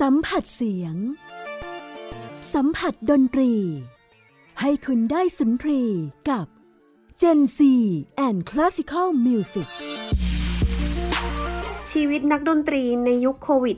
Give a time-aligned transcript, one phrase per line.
[0.00, 0.96] สัมผัสเสียง
[2.54, 3.54] สัมผัสดนตรี
[4.60, 5.82] ให้คุณได้สุนทรี
[6.30, 6.46] กับ
[7.20, 7.60] Gen C
[8.26, 9.68] and Classical Music
[11.90, 13.76] ชีวิตนักดนตรีในยุคโควิด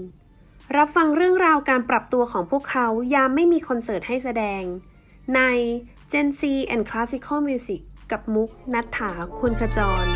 [0.00, 4.62] -19 รับฟังเรื่องราวการปรับตัวของพวกเขายามไม่มีคอนเสิร์ตให้แสดง
[5.34, 5.40] ใน
[6.12, 6.42] Gen C
[6.74, 10.06] and Classical Music กับมุกนัฐถาคุณขจร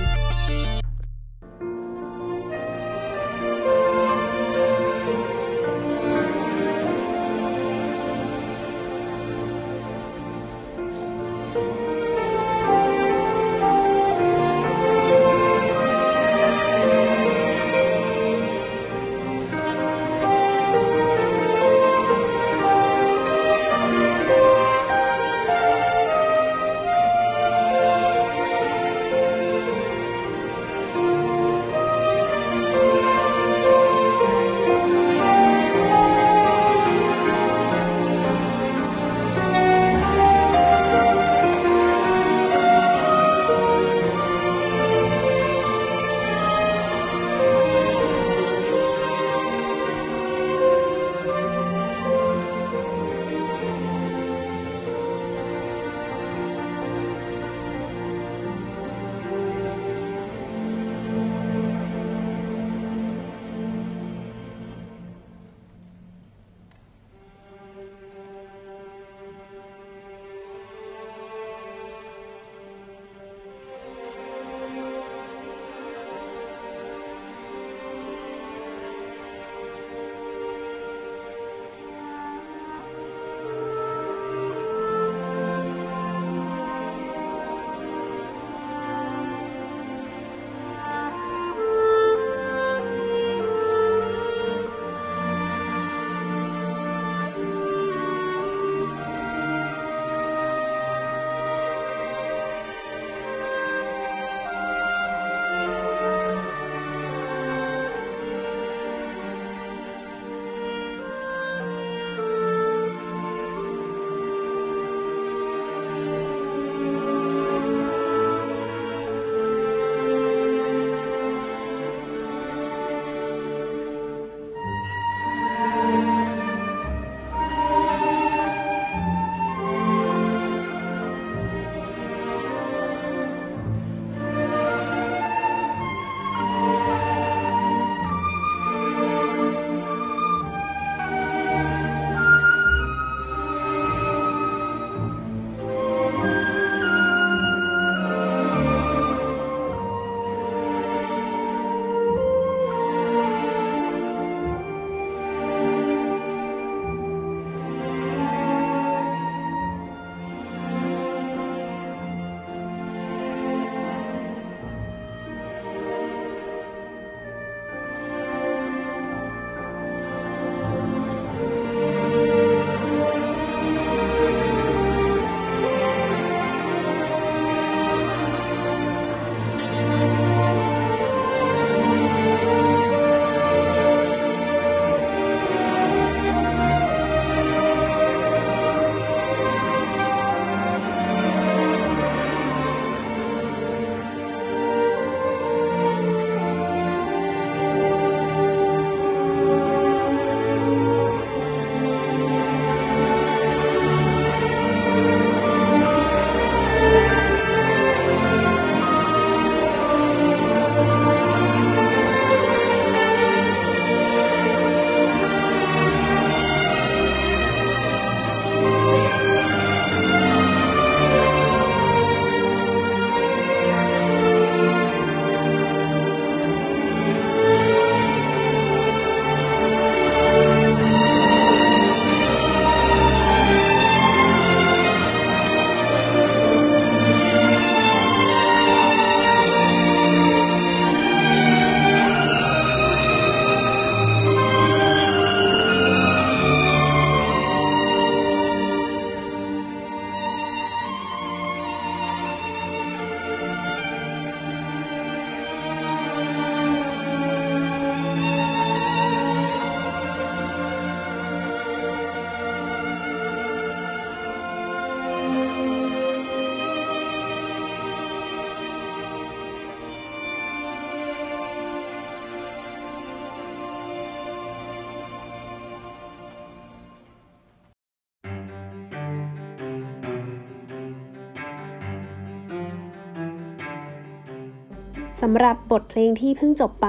[285.21, 286.89] สำหรับบทเพลงที่เพิ่งจบไป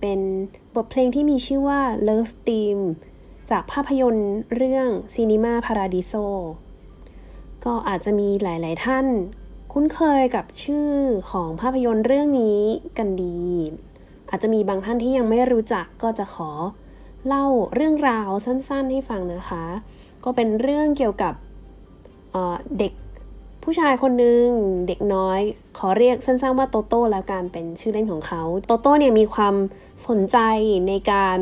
[0.00, 0.20] เป็น
[0.76, 2.84] บทเพลงที่มีชื่อว่า Love Theme
[3.50, 6.26] จากภาพยนตร์เรื่อง Cinema Paradiso
[7.64, 9.06] ก็อาจจะมีหลาย ๆ ท่าน
[9.72, 10.92] คุ้นเคยกับชื่อ
[11.30, 12.60] ของภาพยนตร์เรื่องนี้
[12.98, 13.40] กันดี
[14.30, 16.50] อาจจะมีบางท่านที่ยังไม่รู้จักก็จะขอ
[17.26, 19.64] เล่าเรื่องราวสั้น ๆ ให้ฟังนะคะ
[20.24, 21.34] ก็เป็นเรื่องเกี่ยวกับ
[22.32, 22.92] เเด็ก
[23.62, 24.46] ผู้ชายคนหนึ่ง
[24.88, 25.40] เด็กน้อย
[25.78, 29.54] ขอเรียกสั้นๆว่าโตโต้แล้วกันเป็นชื่อเล่นของเขา โตโต้เนี่ยมีความ
[30.08, 30.38] สนใจ
[30.88, 31.38] ในการ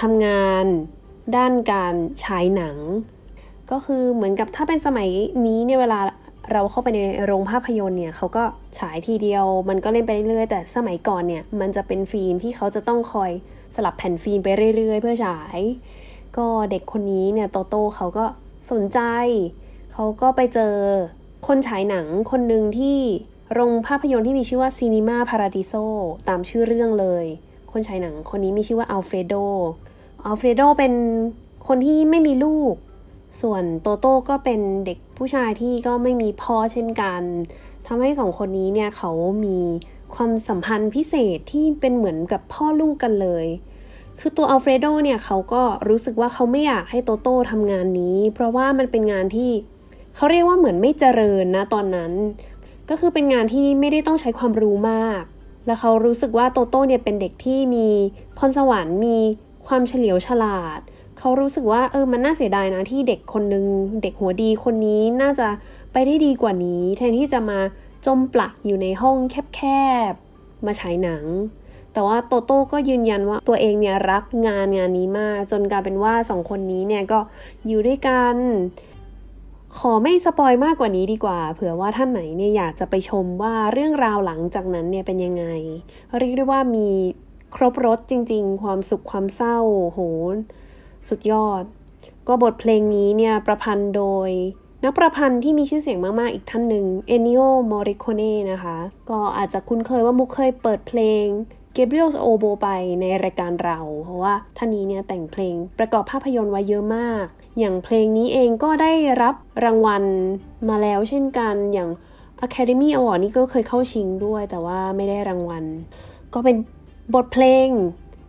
[0.00, 0.64] ทำงาน
[1.36, 1.94] ด้านการ
[2.24, 2.76] ฉายหนัง
[3.70, 5.08] ก็คือเหมือนกับถ้าเป็นสมัย
[5.46, 6.00] นี้เนี่ยเวลา
[6.52, 8.44] เราเข้าไปในโรงภาพยนตร์เนี่ยเขาก็
[8.78, 13.30] ฉายทีเดียว มันก็เล่นไปเรื่อยๆแต่สมัยก่อนเนี่ยมันจะเป็นฟิล์มที่เขาจะต้องคอย
[13.74, 15.58] สลับแผ่นฟิล์มไปเรื่อยๆ เพื่อฉาย
[16.36, 18.24] ก็เด็กคนนี้เนี่ยโตโต้เขาก็
[18.72, 19.00] สนใจ
[20.00, 20.74] เขาก็ไปเจอ
[21.46, 22.98] คนฉายหนังคนหนึ่งที่
[23.54, 25.84] โรงภาพยนตร์ที่มีชื่อว่า Cinema Paradiso
[26.28, 27.24] ตามชื่อเรื่องเลย
[27.72, 29.34] คนฉายหนังคนนี้มีชื่อว่าอัลเฟรโด
[30.24, 30.92] อัลเฟรโดเป็น
[31.68, 32.74] คนที่ไม่มีลูก
[33.40, 37.22] ส่วนโตโต้ก็เป็นเด็กผู้ชายที่ก็ไม่มีพ่อเช่นกัน
[37.86, 39.10] ทำให้สองคนนี้เนี่ยเขา
[39.44, 39.58] มี
[40.14, 43.46] ความสัมพันธ์พิเศษที่เป็นเหมือนกับพ่อลูกกันเลย
[44.18, 49.50] คือตัวอัลเฟรโดเนี่ยเขาก็รู้สึกว่าเขาไม่อยากให้โตโต้ทำงานนี้ เพราะว่ามันเป็นงานที่
[50.14, 52.12] เขาเรียกว่าเหมือนไม่เจริญนะตอนนั้น
[52.88, 55.22] ก็คือเป็นงานที่ไม่ได้ต้องใช้ความรู้มาก
[55.66, 57.88] แล้วเขารู้สึกว่าโตโต้เนี่ยเป็นเด็กที่มี
[58.38, 59.16] พรสวรรค์มี
[59.66, 60.80] ความเฉลียวฉลาด
[61.18, 63.64] เขารู้สึกว่าเออมันน่าเสียดายนะที่เด็กคนนึง
[64.02, 65.48] เด็กหัวดีคนนี้น่าจะ
[65.92, 67.58] ไปได้ดีกว่านี้ แทนที่จะมา
[68.06, 69.16] จมปลักอยู่ในห้อง
[69.54, 69.60] แค
[70.10, 71.24] บๆมาฉายหนัง
[71.92, 77.20] แต่ว่าโตโต้ก็ยืนยันว่าตัวเองเนี่ยรักงานงานนี้มาก จนกลายเป็นว่าสองคนนี้เนี่ยก็
[77.66, 78.36] อยู่ด้วยกัน
[79.76, 85.44] ขอไม่สปอยมากกว่านี้ดีกว่า เผื่อว่าท่านไหนเนี่ยอยากจะไปชมว่าเรื่องราวหลังจากนั้นเนี่ยเป็นยังไง
[86.18, 86.88] เรียกได้ว่ามี
[87.54, 90.00] ครบรถจริง ๆ ความสุขความเศร้าโห
[91.08, 91.64] สุดยอด
[92.28, 94.30] ก็บทเพลงนี้เนี่ยประพันธ์โดย
[94.84, 98.78] นักประพันธ์ที่มีชื่อเสียงมาก ๆ อีกท่านหนึ่งเอนิโอมอริโคเน่นะคะ
[99.10, 101.26] ก็อาจจะคุ้นเคยว่ามุกเคยเปิดเพลง
[101.72, 102.68] เกเบรียลโอโบไป
[103.00, 107.26] ในรายการเรา เพราะว่าท่านนี้เนี่ยแต่งเพลงประกอบภาพยนตร์ไว้เยอะมาก
[107.58, 109.34] อย่างเพลงนี้เองก็ได้รับ
[109.64, 110.02] รางวัล
[110.68, 111.90] มาแล้วเช่นกันอย่าง
[112.46, 115.64] Academy Award นี่ก็เคยเข้าชิงด้วย แต่ว่าไม่ได้รางวัล
[116.34, 116.56] ก็เป็น
[117.14, 117.68] บทเพลง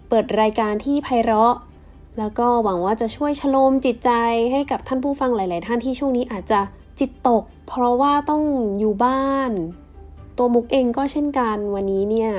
[0.09, 1.55] เปิดรายการที่ไพเราะ
[2.17, 4.11] แล้วก็หวังว่าจะช่วยชโลมจิตใจ
[4.51, 6.59] ให้กับท่านผู้ฟังหลาย ๆ ท่านที่ช่วงนี้อาจจะ
[6.99, 8.43] จิตตก เพราะว่าต้อง
[8.79, 9.51] อยู่บ้าน
[10.37, 12.31] ตัวมุกเองก็เช่นกันวันนี้เนี่ย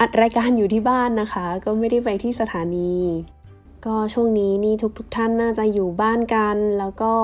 [0.00, 2.92] อัดรายการอยู่ที่บ้านนะคะ ก็ไม่ได้ไปที่สถานี
[3.86, 7.14] ก็ช่วงนี้นี่ทุกๆทท่านน่าจะอยู่บ้านกัน แล้วก็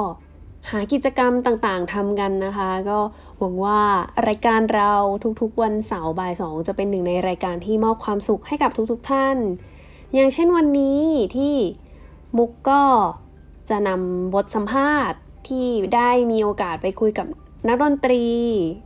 [0.70, 2.98] หากิจกรรมต่างๆทำกันนะคะ ก็
[3.38, 3.80] หวังว่า
[4.28, 4.92] รายการเรา
[5.40, 9.36] ทุกๆ วันเสาร์บ่ายสองจะเป็นหนึ่งในรายการที่มอบความสุขให้กับทุกๆท่าน
[10.14, 11.02] อย่างเช่นวันนี้
[11.36, 11.54] ที่
[12.38, 12.82] มุกก็
[13.70, 17.26] จะนำบทสัมภาษณ์ที่ได้มีโอกาสไปคุยกับ
[17.66, 18.24] นักดนตรี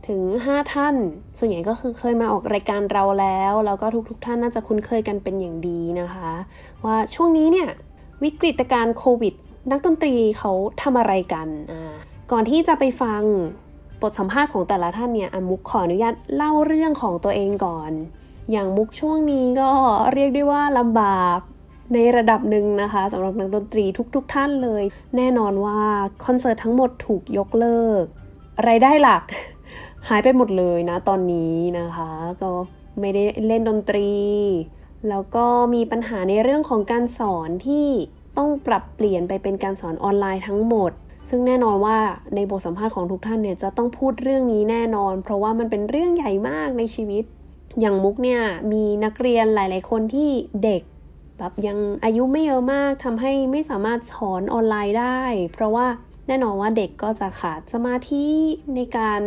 [0.07, 0.95] ถึง 5 ท่าน
[1.37, 6.31] ส่วนใหญ่ก็คือเคยมาออกรายการเราแล้ว แล้วก็ทุกๆทท่านน่าจะคุ้นเคยกันเป็นอย่างดีนะคะ
[6.85, 7.69] ว่าช่วงนี้เนี่ย
[8.23, 9.33] วิกฤตการโควิด
[9.71, 10.51] นักดนตรีเขา
[10.81, 11.93] ทำอะไรกันอ่า
[12.31, 13.21] ก่อนที่จะไปฟัง
[14.01, 17.91] บทสัมภาษณ์ของแต่ละท่านเนี่ยอมุกขออนุญาตเล่าเรื่องของตัวเองก่อน
[18.51, 19.69] อย่างมุกช่วงนี้ก็
[20.13, 21.39] เรียกได้ว่าลำบาก
[21.93, 24.83] ในระดับหนึ่งนะคะสำหรับนักดนตรีทุกๆทท่านเลย
[25.17, 25.79] แน่นอนว่า
[26.25, 28.05] คอนเสิร์ตทั้งหมดถูกยกเลิก
[28.67, 29.23] รายได้หลัก
[30.09, 32.09] หายไปหมดเลยนะตอนนี้นะคะ
[32.41, 32.51] ก็
[32.99, 34.11] ไม่ได้เล่นดนตรี
[35.09, 37.87] แล้วก็มีปัญหาในเรื่องของการสอนที่
[38.37, 40.91] ต้องปรับเปลี่ยนไปเป็นการสอนออนไลน์ทั้งหมด
[41.29, 41.97] ซึ่งแน่นอนว่า
[42.35, 47.23] ในบทสัมภาษณ์ของทุกท่านเนี่ยจะต้องพูดเรื่องนี้แน่นอน เพราะว่ามันเป็นเรื่องใหญ่มากในชีวิต
[47.79, 48.41] อย่างมุกเนี่ย
[48.71, 50.29] มีนักเรียนหลาย ๆ คนที่
[50.63, 50.81] เด็ก
[51.37, 55.21] แบบยังอายุไม่เยอะมากทำให้ไม่สามารถสอนออนไลน์ได้
[55.53, 55.87] เพราะว่า
[56.27, 58.25] แน่นอนว่าเด็กก็จะขาดสมาธิ
[58.75, 59.21] ในการ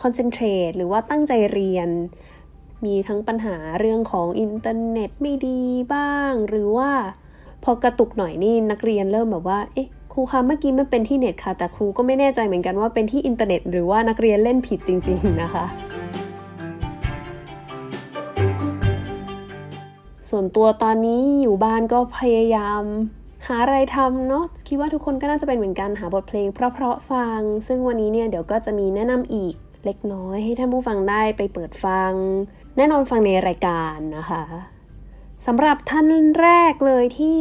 [0.00, 1.88] concentrate หรือว่าตั้งใจเรียน
[2.84, 5.60] มีทั้งปัญหาเรื่องของอินเทอร์เน็ตไม่ดี
[5.94, 6.90] บ้าง หรือว่า
[7.64, 15.64] พอกระตุกหน่อยนี่นักเรียนเริ่มแบบว่า เอ๊ะครูคะเมื่อกี้มันเป็นที่เน็ตค่ะ แต่ครูก็ไม่แน่ใจเหมือนกันว่าเป็นที่อินเทอร์เน็ต หรือว่านักเรียนเล่นผิดจริง ๆ นะคะ
[20.28, 22.82] ส่วนตัวตอนนี้อยู่บ้านก็พยายาม
[23.46, 29.54] หาอะไรทำเนาะคิดว่าทุกคนก็น่าจะเป็นเหมือนกันหาบทเพลงเพราะๆฟัง ซึ่งวันนี้เนี่ยเดี๋ยวก็จะมีแนะนำอีก
[29.84, 32.12] เล็กน้อยให้ท่านผู้ฟังได้ไปเปิดฟัง
[32.76, 34.44] แน่นอนฟังในรายการนะคะ
[35.46, 36.06] สำหรับท่าน
[36.40, 37.40] แรกเลยที่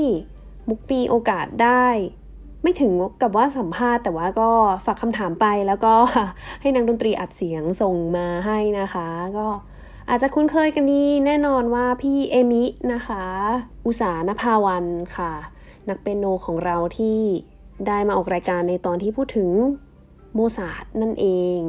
[0.70, 1.88] มุกปีโอกาสได้
[2.64, 2.92] ไม่ถึง
[3.22, 4.52] กับว่าสัมภาษณ์ แต่ว่าก็
[4.86, 5.94] ฝากคำถามไปแล้วก็
[6.62, 9.48] ให้นักดนตรีอัดเสียงส่งมาให้นะคะ ก็
[10.10, 12.64] อาจจะคุ้นเคยกันดีแน่นอนว่าพี่เอมิ
[12.94, 13.24] นะคะ
[13.86, 14.86] อุสานภาวัน
[15.18, 15.34] ค่ะ
[15.90, 17.20] นักเปียโนของเราที่
[17.88, 19.50] ได้มาออกรายการในตอนที่พูดถึง
[20.34, 21.28] โมซาร์ทนั่นเอ
[21.58, 21.60] ง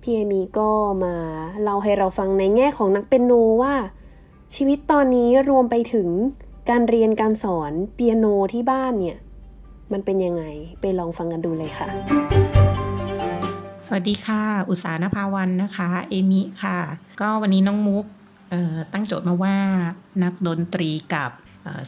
[0.00, 0.70] พี่เอมิก็
[1.04, 1.14] มา
[1.62, 3.32] เล่าให้เราฟังในแง่ของนักเปียโน
[3.62, 3.74] ว่า
[4.54, 6.08] ชีวิตตอนนี้รวมไปถึง
[6.70, 9.18] การเรียนการสอนเปียโนที่บ้านเนี่ย
[9.92, 10.44] มันเป็นยังไง
[10.80, 11.88] ไปลองฟังกันดูเลยค่ะ
[13.86, 16.78] สวัสดีค่ะ อุษานภาวันนะคะ เอมิค่ะ
[17.20, 18.04] ก็วันนี้น้องมุก
[18.92, 19.56] ตั้งโจทย์มาว่า
[20.22, 21.30] นักดนตรีกับ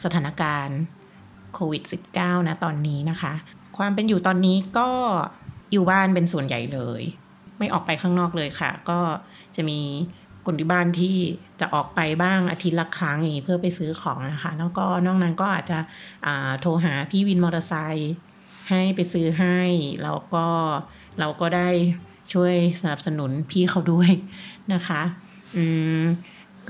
[0.02, 0.78] สถานการณ์
[1.54, 1.82] โควิด
[2.16, 3.32] -19 นะตอนนี้นะคะ
[3.78, 4.88] ความเป็นอยู่ตอนนี้ก็
[5.73, 7.02] อยู่บ้านเป็นส่วนใหญ่เลย
[7.58, 9.00] ไม่ออกไปข้างนอกเลยค่ะ ก็
[9.56, 9.80] จะมี
[10.46, 11.16] คนที่บ้านที่
[11.61, 15.78] จะออกไปบ้างอาทิตย์ละครั้งอย่างนี้เพื่อไปซื้อของนะคะ แล้วก็นอกนั้นก็อาจจะ
[16.61, 18.14] โทรหาพี่วินมอเตอร์ไซค์
[18.68, 19.58] ให้ไปซื้อให้
[20.02, 20.46] แล้วก็
[21.18, 21.68] เราก็ได้
[22.32, 24.11] ช่วยสนับสนุนพี่เขาด้วย
[24.73, 25.02] นะคะ
[25.56, 25.64] อื
[26.00, 26.02] ม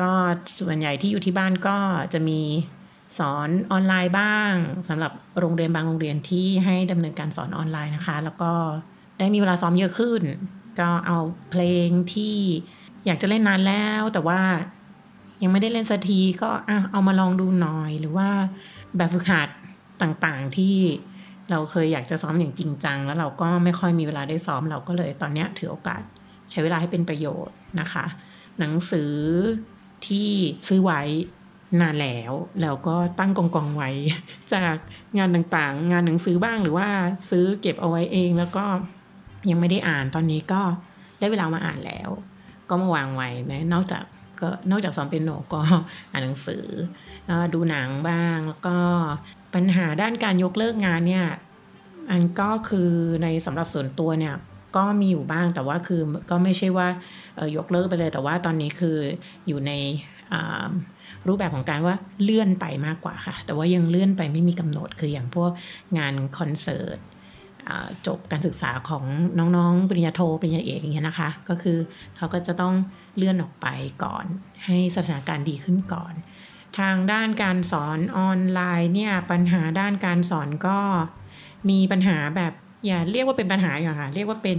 [0.00, 0.10] ก็
[0.60, 1.76] ส่วนใหญ่ที่อยู่ที่บ้านก็
[2.12, 2.40] จะมี
[3.18, 4.52] สอนออนไลน์บ้าง
[4.88, 8.52] สำหรับโรงเรียนบางโรงเรียนที่ให้ดำเนินการสอนออนไลน์นะคะ แล้วก็
[9.18, 10.22] ได้มีเวลาซ้อมเยอะขึ้น
[10.80, 11.18] ก็เอา
[11.50, 12.36] เพลงที่
[13.06, 14.40] อยากจะเล่นนานแล้ว แต่ว่า
[15.42, 16.50] ยังไม่ได้เล่นสักทีก็
[16.92, 18.28] เอามาลองดูหน่อย หรือว่า
[18.96, 19.48] แบบฝึกหัด
[20.02, 20.76] ต่างๆที่
[21.50, 26.02] เราเคยอยากจะซ้อมอย่างจริงจัง แล้วเราก็ไม่ค่อยมีเวลาได้ซ้อมเราก็เลยตอนนี้ถือโอกาส
[26.50, 28.04] ใช้เวลาให้เป็นประโยชน์นะคะ
[28.58, 29.12] หนังสือ
[30.06, 30.30] ที่
[30.68, 31.00] ซื้อไว้
[31.80, 33.90] นานแล้วแล้วก็ตั้งกองกองไว้
[34.54, 34.74] จาก
[35.18, 36.88] งานต่างๆ งานหนังสือบ้างหรือว่า
[37.30, 38.64] ซื้อเก็บเอาไว้เองแล้วก็
[39.50, 40.62] ยังไม่ได้อ่านตอนนี้ก็
[41.18, 42.10] ได้เวลามาอ่านแล้ว
[42.68, 44.04] ก็มาวางไว้นะนอกจาก
[44.40, 45.60] ก็นอกจากซ้อมเป็นโนก็
[46.12, 46.64] อ่านหนังสือ
[47.54, 48.76] ดูหนังบ้างแล้วก็
[49.54, 51.26] ปัญหาด้านการยกเลิกงานเนี่ย
[52.10, 52.90] อันก็คือ
[53.22, 54.34] ในสำหรับส่วนตัวเนี่ย
[54.76, 56.88] ก็มีอยู่บ้างแต่ว่าคือก็ไม่ใช่ว่า
[57.56, 58.98] ยกเลิกไปเลยแต่ว่าตอนนี้คือ
[59.46, 59.72] อยู่ใน
[61.28, 65.50] รูปแบบของการว่าเลื่อนไปมากกว่าค่ะ แต่ว่ายังเลื่อนไปไม่มีกำหนดคืออย่างพวก
[65.98, 66.98] งานคอนเสิร์ต
[68.06, 69.04] จบการศึกษาของ
[69.38, 71.78] น้องๆ ปริญญาโทปริญญาเอกอย่างเงี้ยนะคะ ก็คือ
[72.16, 72.74] เขาก็จะต้อง
[73.16, 73.66] เลื่อนออกไป
[74.04, 74.24] ก่อน
[74.66, 76.14] ให้สถานการณ์ดีขึ้นก่อน
[76.78, 80.78] ทางด้านการสอนออนไลน์เนี่ยปัญหาด้านการสอนก็
[81.70, 82.54] มีปัญหาแบบ
[82.86, 84.58] อย่าเรียกว่าเป็นปัญหาอย่าค่ะ เรียกว่าเป็น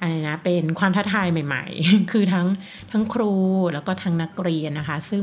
[0.00, 2.46] อะไรนะเป็นความท้าทายใหม่ ๆ คือทั้ง
[2.92, 3.32] ทั้งครู
[3.74, 5.22] แล้วก็ทั้งนักเรียนนะคะ ซึ่ง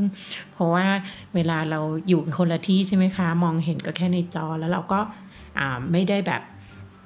[0.52, 0.86] เพราะว่า
[1.34, 5.00] เวลาเราอยู่คนละที่ใช่ไหมคะ มองเห็นก็แค่ในจอแล้วเราก็
[5.92, 6.42] ไม่ได้แบบ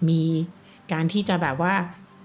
[0.08, 0.22] มี
[0.92, 1.74] การที่จะแบบว่า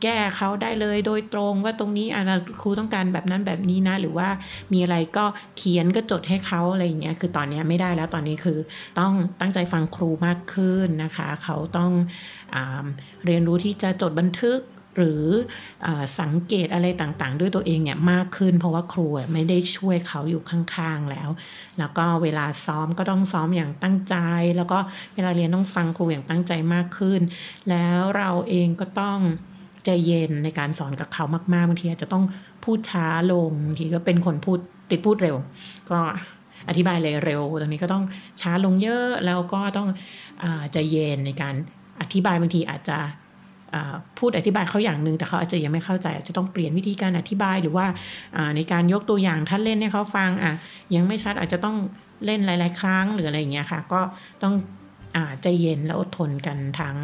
[0.03, 2.23] แก้เขาได้เลยโดยตรงว่าตรงนี้อะ
[2.61, 4.29] ครูต้องการแบบนั้นแบบนี้นะ หรือว่า
[4.73, 5.25] มีอะไรก็
[5.57, 8.59] เขียนก็จดให้เขาอะไรอย่างเงี้ยคือตอนนี้ไม่ได้แล้วตอนนี้คือ
[8.99, 11.91] ต้องตั้งใจฟังครูมากขึ้นนะคะ เขาต้อง
[12.55, 12.57] อ
[13.25, 14.59] เรียนรู้ที่จะจดบันทึก
[14.97, 15.25] หรือ
[15.85, 15.87] อ
[16.19, 21.29] สังเกตอะไรต่างๆ ด้วยตัวเองเนี่ยมากขึ้น เพราะว่าครูไม่ได้ช่วยเขาอยู่ข้างๆแล้ว
[21.79, 24.15] แล้วก็เวลาซ้อมก็ต้องซ้อมอย่างตั้งใจ
[24.57, 24.79] แล้วก็
[25.15, 27.21] เวลาเรียนต้องฟังครูอย่างตั้งใจมากขึ้น
[27.69, 29.19] แล้วเราเองก็ต้อง
[29.85, 32.23] ใจเย็นในการสอนกับเขามากๆบางทีอาจจะต้อง
[32.63, 34.59] พูดช้าลงบางทีก็เป็นคนพูด
[34.91, 35.35] ติดพูดเร็ว
[35.89, 35.99] ก็
[36.69, 38.03] อธิบายเลยเร็วตรงนี้ก็ต้อง
[38.41, 39.89] ช้าลงเยอะแล้วก็ต้อง
[40.73, 41.55] ใจเย็นในการ
[42.01, 42.97] อธิบายบางทีอาจจะ
[44.19, 47.85] พูดอธิบายเขาอย่างหนึ่งแต่เขาอาจจะยังไม่เข้าใจ อาจจะต้องเปลี่ยนวิธีการอธิบายหรือว่า
[48.55, 50.53] ในการยกตัวอย่างท่านเล่นให้เขาฟังอะ
[50.95, 51.75] ยังไม่ชัดอาจจะต้อง
[52.25, 54.01] เล่นหลาย ๆ ครั้งหรืออะไรอย่างเงี้ยค่ะ ก็
[54.43, 54.53] ต้อง
[55.41, 56.97] ใจเย็นและอดทนกันทั้ง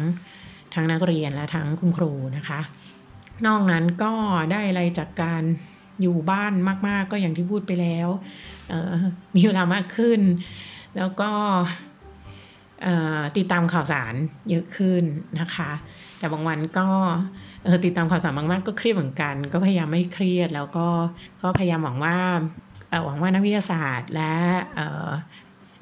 [0.74, 2.60] ทั้งนักเรียนและทั้งคุณครูนะคะ
[3.46, 4.12] นอกนั้นก็
[4.52, 5.42] ได้อะไรจากการ
[6.00, 6.52] อยู่บ้าน
[6.88, 8.08] มาก ๆ ก็อย่างที่พูดไปแล้ว
[9.36, 10.20] มีเวลามากขึ้น
[10.96, 11.30] แล้วก็
[13.36, 14.14] ติดตามข่าวสาร
[14.50, 15.02] เยอะขึ้น
[15.40, 15.70] นะคะ
[16.18, 16.88] แต่บางวันก็
[17.84, 20.88] ติดตามข่าวสารมากๆก็เครียดเหมือนกัน ก็พยายามไม่เครียดแล้วก็
[21.42, 22.18] ก็พยายามหวังว่า
[23.04, 24.34] หวังว่านักวิทยาศาสตร์ และ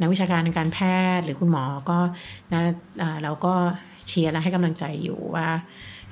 [0.01, 0.79] นักวิชาการทางการแพ
[1.19, 1.99] ทย์หรือคุณหมอก็
[2.53, 2.63] นะ
[3.23, 3.55] เราก็
[4.09, 5.49] เชียร์และให้กำลังใจอยู่ว่า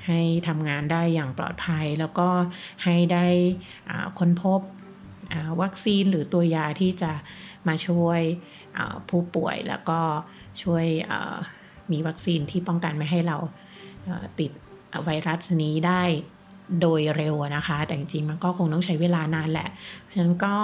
[0.07, 2.29] ให้ทำงานได้อย่างปลอดภัย แล้วก็
[2.83, 3.25] ให้ได้
[4.19, 4.61] ค้นพบ
[5.61, 7.11] วัคซีนหรือตัวยาที่จะ
[7.67, 8.21] มาช่วย
[9.09, 9.99] ผู้ป่วยแล้วก็
[10.63, 10.85] ช่วย
[11.91, 13.37] มีวัคซีนที่ป้องกันไม่ให้เรา
[14.39, 14.51] ติด
[15.03, 16.03] ไวรัสนี้ได้
[16.81, 19.69] โดยเร็วนะคะ แต่จริงๆมันก็คงต้องใช้เวลานานแหละ
[20.01, 20.55] เพราะฉะนั้นก็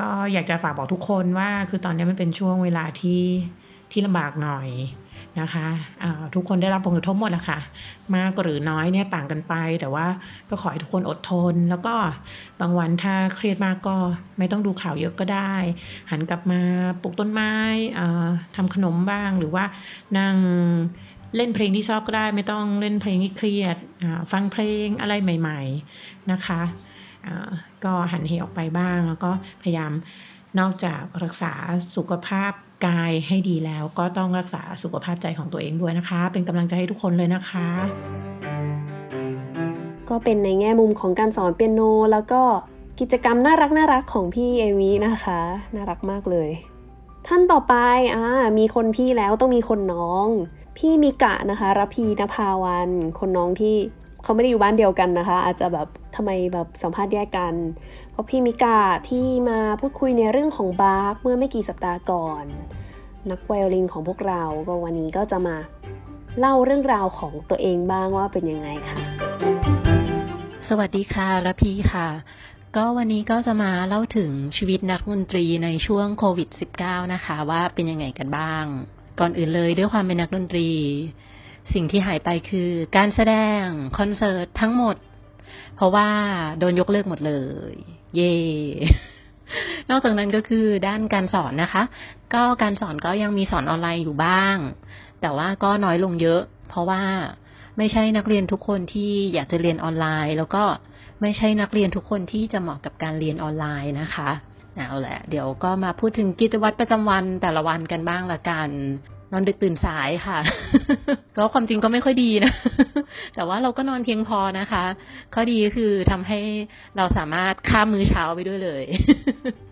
[0.00, 3.22] ก็อยากจะฝากบอกทุกคนว่าคือตอนนี้มันเป็นช่วงเวลาที่
[3.90, 4.68] ที่ลำบากหน่อย
[5.40, 5.66] นะคะ
[6.34, 7.58] ทุกคนได้รับผลกระทบหมดนะคะ
[8.16, 10.06] มากหรือน้อยเนี่ยต่างกันไป แต่ว่า
[10.50, 11.94] ก็ขอให้ทุกคนอดทน แล้วก็
[12.60, 13.96] บางวันถ้าเครียดมากก็
[14.38, 15.54] ไม่ต้องดูข่าวเยอะก็ได้
[16.10, 16.60] หันกลับมา
[17.02, 17.52] ปลูกต้นไม้
[18.56, 19.64] ทำขนมบ้างหรือว่า
[20.18, 20.36] นั่ง
[21.36, 23.76] เล่นเพลงที่ชอบก็ได้ ไม่ต้องเล่นเพลงที่เครียด
[24.32, 25.60] ฟังเพลงอะไรใหม่
[25.96, 26.62] ๆนะคะ
[27.84, 29.30] ก็หันเหออกไปบ้างแล้วก็
[29.62, 29.92] พยายาม
[30.58, 31.52] นอกจากรักษา
[31.96, 32.52] สุขภาพ
[32.86, 37.68] กายให้ดีแล้วก็ต้องรักษาสุขภาพใจของตัวเองด้วยนะคะ เป็นกำลังใจให้ทุกคนเลยนะคะ
[40.08, 41.80] ก็เป็นในแง่มุมของการสอนเปียโน
[42.12, 42.42] แล้วก็
[43.00, 45.40] กิจกรรมน่ารักน่ารักของพี่เอวีนะคะ
[45.74, 46.50] น่ารักมากเลย
[47.26, 47.74] ท่านต่อไป
[48.14, 48.24] อ่า
[48.58, 50.26] มีคนพี่แล้วต้องมีคนน้อง
[50.76, 53.76] พี่มิกะนะคะรพีนภาวัน คนน้องที่
[54.22, 57.54] เขาไม่ได้อยู่บ้านเดียวกันนะคะ อาจจะแบบทำไมแบบสัมภาษณ์แยกกัน
[58.14, 62.44] ก็พี่มิกาที่มาพูดคุยในเรื่องของบาร์กเมื่อไม่กี่สัปดาห์ก่อน
[63.30, 65.56] นักไวโอลินของพวกเราก็วันนี้ก็จะมา
[66.38, 68.96] เล่าเรื่องราวของตัวเองบ้างว่าเป็นยังไงค่ะ
[70.68, 72.08] สวัสดีค่ะระพีค่ะ
[72.76, 76.48] ก็วันนี้ก็จะมาเล่าถึงชีวิตนักดนตรีในช่วงโควิด
[76.80, 78.64] -19 นะคะ ว่าเป็นยังไงกันบ้าง
[79.20, 80.68] ก่อนอื่นเลยด้วยความเป็นนักดนตรี
[81.74, 83.64] สิ่งที่หายไปคือการแสดง
[83.98, 84.96] คอนเสิร์ตทั้งหมด
[85.76, 86.08] เพราะว่า
[86.58, 87.34] โดนยกเลิกหมดเล
[87.72, 87.74] ย
[88.16, 88.34] เย่
[89.90, 91.82] นอกจากนั้นก็คือด้านการสอนนะคะ
[92.34, 94.56] ก็การสอนก็ยังมีสอนออนไลน์อยู่บ้าง
[95.20, 97.02] แต่ว่าก็น้อยลงเยอะ เพราะว่า
[97.78, 100.64] ไม่ใช่นักเรียนทุกคนที่อยากจะเรียนออนไลน์ แล้วก็
[101.20, 104.30] ไม่ใช่นักเรียนทุกคนที่จะเหมาะกับการเรียนออนไลน์นะคะ
[104.76, 108.70] เอาแหละ เดี๋ยวก็มาพูดถึงกิจวัตรประจำวันแต่ละวันกันบ้างละกัน
[109.32, 110.38] นอนดึกตื่นสายค่ะ
[111.36, 112.52] ก็ความจริงก็ไม่ค่อยดีนะ
[113.34, 114.84] แต่ว่าเราก็นอนเพียงพอนะคะ
[115.34, 116.40] ข้อดีคือทำให้
[116.96, 118.84] เราสามารถข้ามมื้อเช้าไปด้วยเลย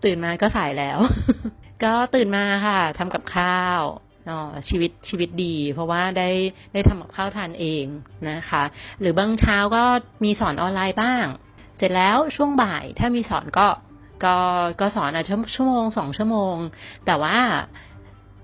[0.05, 0.99] ตื่นมาก็สายแล้ว
[1.83, 3.81] ก็ตื่นมาค่ะทำกับข้าว
[4.29, 6.29] ออชีวิตชีวิตดี เพราะว่าได้
[6.73, 7.85] ได้ทำกับข้าวทานเอง
[8.29, 8.63] นะคะ
[8.99, 9.83] หรือบางเช้าก็
[10.23, 11.25] มีสอนออนไลน์บ้าง
[11.77, 13.67] เสร็จแล้วช่วงบ่ายถ้ามีสอนก็
[14.25, 14.37] ก็
[14.81, 15.23] ก็สอนอะ
[15.55, 16.55] ชั่วโมงสองชั่วโมง
[17.05, 17.37] แต่ว่า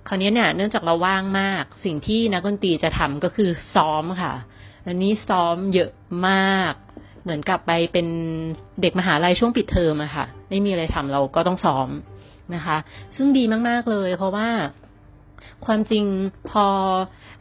[0.08, 4.34] คราวนี้เนี่ยเนื่องจากเราว่างมาก สิ่งที่นักดนตรีจะทำก็คือซ้อมค่ะ
[4.88, 5.92] อันนี้ซ้อมเยอะ
[6.28, 6.74] มาก
[7.24, 8.08] เหมือนกับไปเป็น
[8.82, 11.90] เด็กมหาลัยช่วงปิดเทอมอะค่ะ ไม่มีอะไรทำเราก็ต้องซ้อม
[12.56, 12.78] นะคะ
[13.16, 14.50] ซึ่งดีมาก ๆเลย เพราะว่า
[15.66, 16.06] ความจริง
[16.50, 16.68] พอ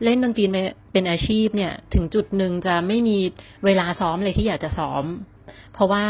[0.04, 0.44] เล่นดนตรี
[0.92, 3.18] เป็นอาชีพเนี่ย ถึงจุดหนึ่งจะไม่มี
[3.64, 5.04] เวลาซ้อมเลยที่อยากจะซ้อม
[5.74, 6.04] เพราะว่า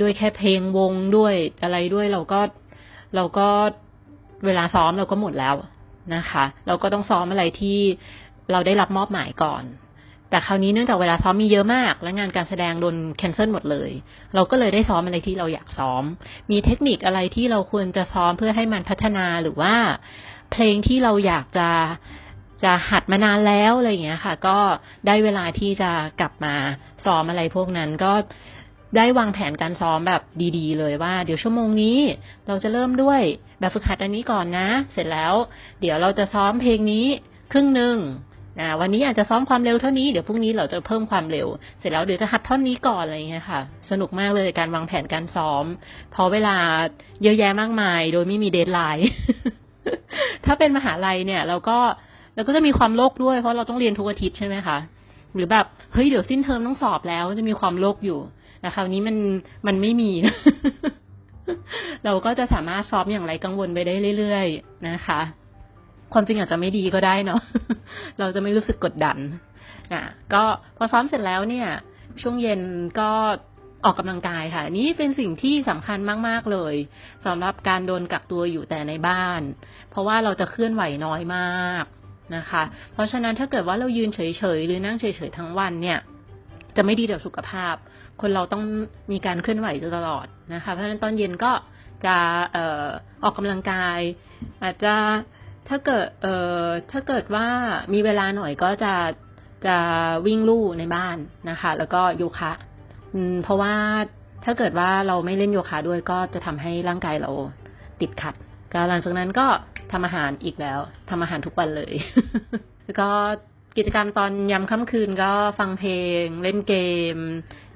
[0.00, 2.40] ด้วยแค่เพลงวงด้วยอะไรด้วยเราก็
[3.16, 3.48] เราก็
[4.46, 5.54] เวลาซ้อมเราก็หมดแล้ว
[6.14, 7.78] นะคะ เราก็ต้องซ้อมอะไรที่
[8.52, 9.64] เราได้รับมอบหมายก่อน
[10.30, 13.90] แต่คราวนี้เนื่องจากเวลาซ้อมมีเยอะมาก และงานการแสดงโดนแคนเซิลหมดเลย
[14.34, 16.02] เราก็เลยได้ซ้อมอะไรที่เราอยากซ้อม
[16.50, 19.74] มีเทคนิคอะไรที่เราควรจะซ้อมเพื่อให้มันพัฒนาหรือว่า
[20.52, 21.68] เพลงที่เราอยากจะ
[22.64, 24.58] จะหัดมานานแล้วอะไรอย่างเงี้ยค่ะ ก็
[25.06, 25.90] ได้เวลาที่จะ
[26.20, 26.54] กลับมา
[27.04, 28.12] ซ้อมอะไรพวกนั้นก็
[28.96, 30.22] ได้วางแผนการซ้อมแบบ
[30.56, 31.98] ดีๆ เลยว่า เดี๋ยวชั่วโมงนี้
[32.46, 33.20] เราจะเริ่มด้วย
[33.60, 35.34] แบบฝึกหัดอันนี้ก่อนนะ เสร็จแล้ว
[35.80, 37.06] เดี๋ยวเราจะซ้อมเพลงนี้
[37.52, 37.96] ครึ่งหนึ่ง
[38.60, 41.46] นะวันนี้อาจจะซ้อมความเร็วเท่านี้เดี๋ยวพรุ่งนี้เราจะเพิ่มความเร็ว
[41.80, 45.64] เสร็จแล้วเดี๋ยวจะหัดท่อนนี้ก่อนอะไรเงี้ยค่ะ สนุกมากเลยการวางแผนการซ้อม
[46.14, 46.56] พอเวลา
[47.22, 49.08] เยอะแยะมากมาย โดยไม่มีเดทไลน์
[50.44, 51.78] ถ้าเป็นมหาลัยเนี่ย เราก็
[52.34, 54.78] เราก็จะมีความโลกด้วยเพราะเราต้องเรียนทุกอาทิตย์ใช่ไหมคะ
[55.34, 58.18] หรือแบบเฮ้ยเดี๋ยวสิ้นเทอมต้องสอบแล้วจะมีความโลกอยู่
[58.66, 59.16] แต่คราวนี้มัน
[59.66, 60.12] มันไม่มี
[62.04, 65.20] เราก็จะสามารถซ้อมอย่างไรกังวลไปได้เรื่อยๆนะคะ
[66.12, 67.40] ความจริงอาจจะไม่ดีก็ได้เนาะ
[68.18, 69.18] เราจะไม่รู้สึกกดดัน
[69.92, 70.02] นะ
[70.34, 70.42] ก็
[70.76, 71.68] พอซ้อมเสร็จแล้วเนี่ย
[72.20, 72.60] ช่วงเย็น
[73.00, 73.10] ก็
[73.84, 75.98] ออกกำลังกายค่ะ นี่เป็นสิ่งที่สำคัญ
[76.28, 76.74] มาก ๆ เลย
[77.26, 79.40] สำหรับการโดนกักตัวอยู่แต่ในบ้าน
[79.90, 81.84] เพราะว่าเราจะเคลื่อนไหวน้อยมาก
[82.36, 84.20] นะคะ เพราะฉะนั้นถ้าเกิดว่าเรายืนเฉ
[84.56, 85.98] ย ๆ หรือนั่งเฉย ๆ ทั้งวันเนี่ย
[86.76, 87.74] จะไม่ดีต่อสุขภาพ
[88.20, 88.64] คนเราต้อง
[89.12, 91.52] มีการเคลื่อนไหวตลอดนะคะ เพราะฉะนั้นตอนเย็นก็
[92.06, 92.16] จะ
[92.52, 92.86] เอ่อ
[93.24, 93.98] ออกกำลังกาย
[94.62, 94.94] อาจจะ
[95.68, 97.46] ถ้าเกิดเอ่อถ้าเกิดว่า
[97.92, 98.94] มีเวลาหน่อยก็จะ
[99.66, 99.76] จะ
[100.26, 101.16] วิ่งลู่ในบ้าน
[101.50, 102.52] นะคะ แล้วก็โยคะ
[103.44, 103.74] เพราะว่า
[104.44, 107.30] ถ้าเกิดว่าเราไม่เล่นโยคะด้วยก็จะทำให้ร่างกายเรา
[108.00, 108.34] ติดขัด
[108.72, 109.46] ก็หลังจากนั้นก็
[109.92, 110.78] ทำอาหารอีกแล้ว
[111.10, 111.92] ทำอาหารทุกวันเลย
[112.84, 113.08] แล้วก็
[113.76, 116.74] กิจกรรมตอนยามค่ำคืนก็ฟังเพลง เล่นเก
[117.14, 117.16] ม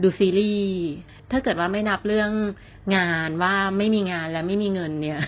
[0.03, 0.81] ดูซีรีส์
[1.31, 2.31] ถ้าเกิดว่าไม่นับเรื่อง
[2.97, 5.21] งานว่าไม่มีงานและไม่มีเงินเนี่ย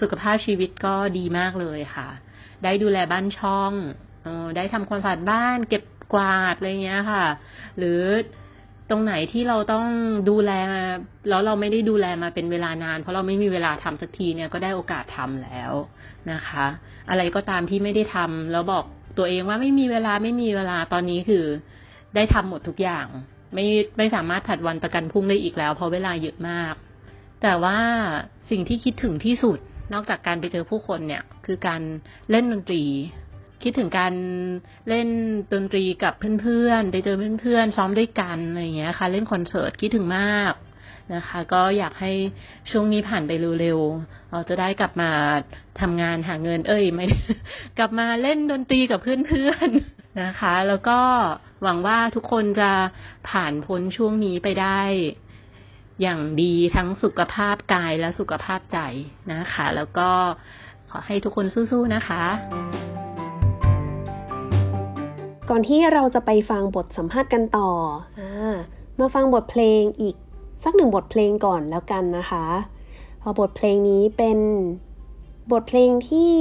[0.00, 2.08] สุขภาพชีวิตก็ดีมากเลยค่ะ
[2.64, 3.72] ได้ดูแลบ้านช่อง
[4.26, 5.82] ออได้ทำความสะอาดบ้านเก็บ
[6.14, 7.26] กวาดอะไรเงี้ยค่ะ
[7.78, 8.00] หรือ
[8.90, 9.86] ตรงไหนที่เราต้อง
[10.30, 10.50] ดูแล
[11.28, 15.72] แล้วเราไม่ได้ดูแลมาเป็นเวลานาน เพราะเราไม่มีเวลาทำสักทีเนี่ยก็ได้โอกาสทำแล้ว
[16.32, 16.66] นะคะ
[17.10, 18.84] อะไรก็ตามที่ไม่ได้ทำแล้วบอก
[19.18, 21.44] ตัวเองว่าไม่มีเวลาไม่มีเวลาตอนนี้คือ
[22.14, 23.06] ได้ทำหมดทุกอย่าง
[23.54, 23.66] ไม่
[23.98, 26.74] ไม่สามารถผัดวันประกันพรุ่งได้อีกแล้ว เพราะเวลาเยอะมาก
[27.42, 27.78] แต่ว่า
[28.50, 29.58] สิ่งที่คิดถึงที่สุด
[29.92, 31.82] นอกจากการไปเจอผู้คนเนี่ย คือการ
[32.30, 32.84] เล่นดนตรี
[33.62, 34.14] คิดถึงการ
[34.88, 35.08] เล่น
[35.52, 40.52] ดนตรีกับเพื่อนๆได้เจอเพื่อนๆซ้อมด้วยกันอะไรอย่างเงี้ยค่ะ เล่นคอนเสิร์ตคิดถึงมาก
[41.14, 42.12] นะคะ ก็อยากให้
[42.70, 45.10] ช่วงนี้ผ่านไปเร็วๆเราจะได้กลับมา
[45.80, 47.06] ทำงานหาเงิน เอ้ยไม่
[47.78, 50.98] กลับมาเล่นดนตรีกับเพื่อนๆนะคะ แล้วก็
[51.62, 52.70] หวังว่าทุกคนจะ
[53.30, 54.80] ผ่านพ้นช่วงนี้ไปได้
[56.02, 58.78] อย่างดีทั้งสุขภาพกายและสุขภาพใจ
[59.32, 60.10] นะคะ แล้วก็
[60.90, 62.24] ขอให้ทุกคนสู้ๆนะคะ
[65.50, 67.70] ก่อนที่เราจะไปฟังบทสัมภาษณ์กันต่อ
[68.20, 68.22] อ
[68.98, 70.16] มาฟังบทเพลงอีก
[70.64, 72.46] สักหนึ่งบทเพลงก่อนแล้วกันนะคะ
[73.22, 74.38] พอบทเพลงนี้เป็น
[75.52, 76.34] บทเพลงที่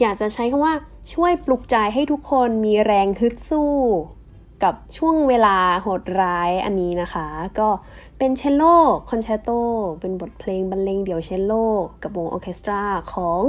[0.00, 0.74] อยากจะใช้คำว่า
[1.14, 3.74] ช่วยปลุกใจให้ทุกคนมีแรงฮึดสู้
[4.62, 7.26] กับช่วงเวลาโหดร้ายอันนี้นะคะ
[7.58, 7.68] ก็
[8.18, 8.64] เป็นเชลโล
[9.10, 9.50] คอนแชร์โต
[10.00, 11.52] เป็นบทเพลงบรรเลงเดี่ยวเชลโล
[12.02, 12.82] กับวงออเคสตรา
[13.14, 13.42] ของ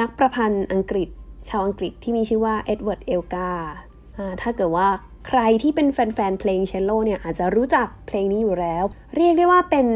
[0.00, 1.08] นักประพันธ์อังกฤษ
[1.48, 3.50] ชาวอังกฤษที่มีชื่อว่าเอ็ดเวิร์ดเอลการ์
[4.42, 4.88] ถ้าเกิดว่า
[5.28, 8.84] ใครที่เป็นแฟนๆเพลงเชลโลเนี่ยอาจจะรู้จักเพลงนี้อยู่แล้ว
[9.16, 9.86] เรียกได้ว่าเป็น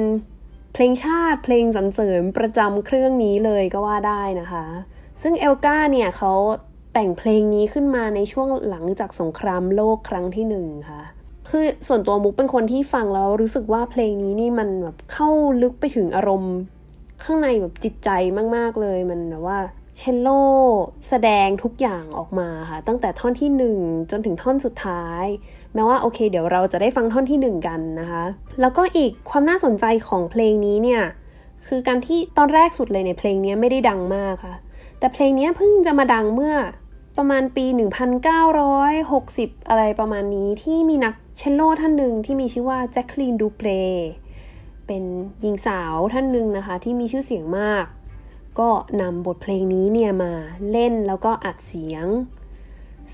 [0.75, 4.65] เพลงชาติเพลงสรรเสริญประจำเครื่องนี้เลยก็ว่าได้นะคะ
[5.23, 6.33] ซึ่งเอลกาเนี่ยเขา
[6.95, 11.03] แต่งเพลงนี้ขึ้นมาในช่วงหลังจากสงครามโลกครั้งที่หนึ่งค่ะ
[11.49, 15.29] คือส่วนตัวมุกเป็นคนที่ฟังแล้วรู้สึกว่าเพลงนี้นี่มันแบบเข้า
[15.63, 16.55] ลึกไปถึงอารมณ์
[17.23, 18.11] ข้างในแบบจิตใจ
[18.57, 19.59] มาก ๆเลยมันแบบว่า
[19.97, 20.29] เชลโล
[21.09, 25.25] แสดงทุกอย่างออกมาค่ะ ตั้งแต่ท่อนที่ 1 จนถึงท่อนสุดท้าย
[25.75, 28.25] แม้ว่าโอเค เดี๋ยวเราจะได้ฟังท่อนที่ 1 กันนะคะ
[28.61, 31.03] แล้วก็อีกความน่าสนใจของเพลงนี้เนี่ย
[31.67, 34.57] คือการที่ตอนแรกสุดเลยในเพลงนี้ไม่ได้ดังมากค่ะ
[34.99, 36.55] แต่เพลงนี้เพิ่งจะมาดังเมื่อ
[37.17, 37.65] ประมาณปี
[38.87, 43.69] 1960 อะไรประมาณนี้ที่มีนักเชลโลท่านหนึ่งที่มีชื่อว่าแจ็คลีนดูเพล
[44.87, 45.05] เป็น
[45.41, 47.85] หญิงสาวท่านหนึ่งนะคะ ที่มีชื่อเสียงมาก
[48.59, 50.33] ก็นำบทเพลงนี้เนี่ยมา
[50.71, 52.07] เล่นแล้วก็อัดเสียง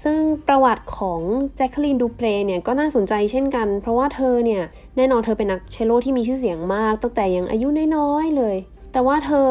[0.03, 1.21] ซึ่งประวัติของ
[1.57, 4.63] แจ็คคลีนดูเพลเนี่ยก็น่าสนใจเช่นกัน เพราะว่าเธอเนี่ย
[4.97, 8.57] แน่นอนเธอเป็นนักเชลโลที่มีชื่อเสียงมาก ตั้งแต่ยังอายุน้อยๆเลย
[8.93, 9.51] แต่ว่าเธอ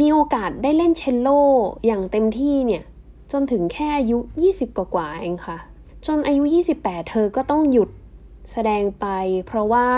[0.00, 1.28] มีโอกาสได้เล่นเชลโล
[1.86, 2.82] อย่างเต็มที่เนี่ย
[3.32, 4.18] จนถึงแค่อายุ
[4.52, 5.58] 20 กว่าๆเองค่ะ
[6.06, 6.42] จนอายุ
[6.76, 7.90] 28 เธอก็ต้องหยุด
[8.52, 9.06] แสดงไป
[9.46, 9.88] เพราะว่า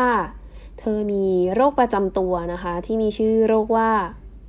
[0.79, 1.25] เธอมี
[1.55, 3.91] โรคประจำตัวนะคะ ที่มีชื่อโรคว่า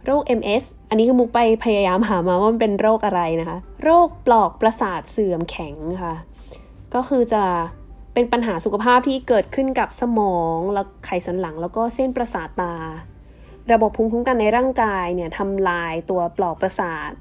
[0.09, 6.15] โรค MS อันนี้คือมุกไปพยายามหามาว่ามันเป็นโรคอะไรนะคะ โรคปลอกประสาทเสื่อมแข็งค่ะ
[6.93, 7.43] ก็คือจะ
[8.13, 12.73] เป็นปัญหาสุขภาพที่เกิดขึ้นกับสมองและไขสันหลัง แล้วก็เส้นประสาทตา
[13.71, 17.11] ระบบภูมิคุ้มกันในร่างกายเนี่ยทำลายตัวปลอกประสาท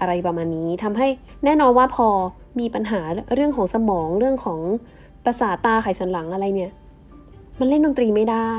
[0.00, 1.08] อะไรประมาณนี้ทำให้
[1.44, 2.08] แน่นอนว่าพอ
[2.60, 3.00] มีปัญหา
[3.34, 4.60] เรื่องของสมองเรื่องของ
[5.24, 6.72] ประสาทตาไขสันหลังอะไรเนี่ย
[7.58, 8.52] มันเล่นดนตรีไม่ได้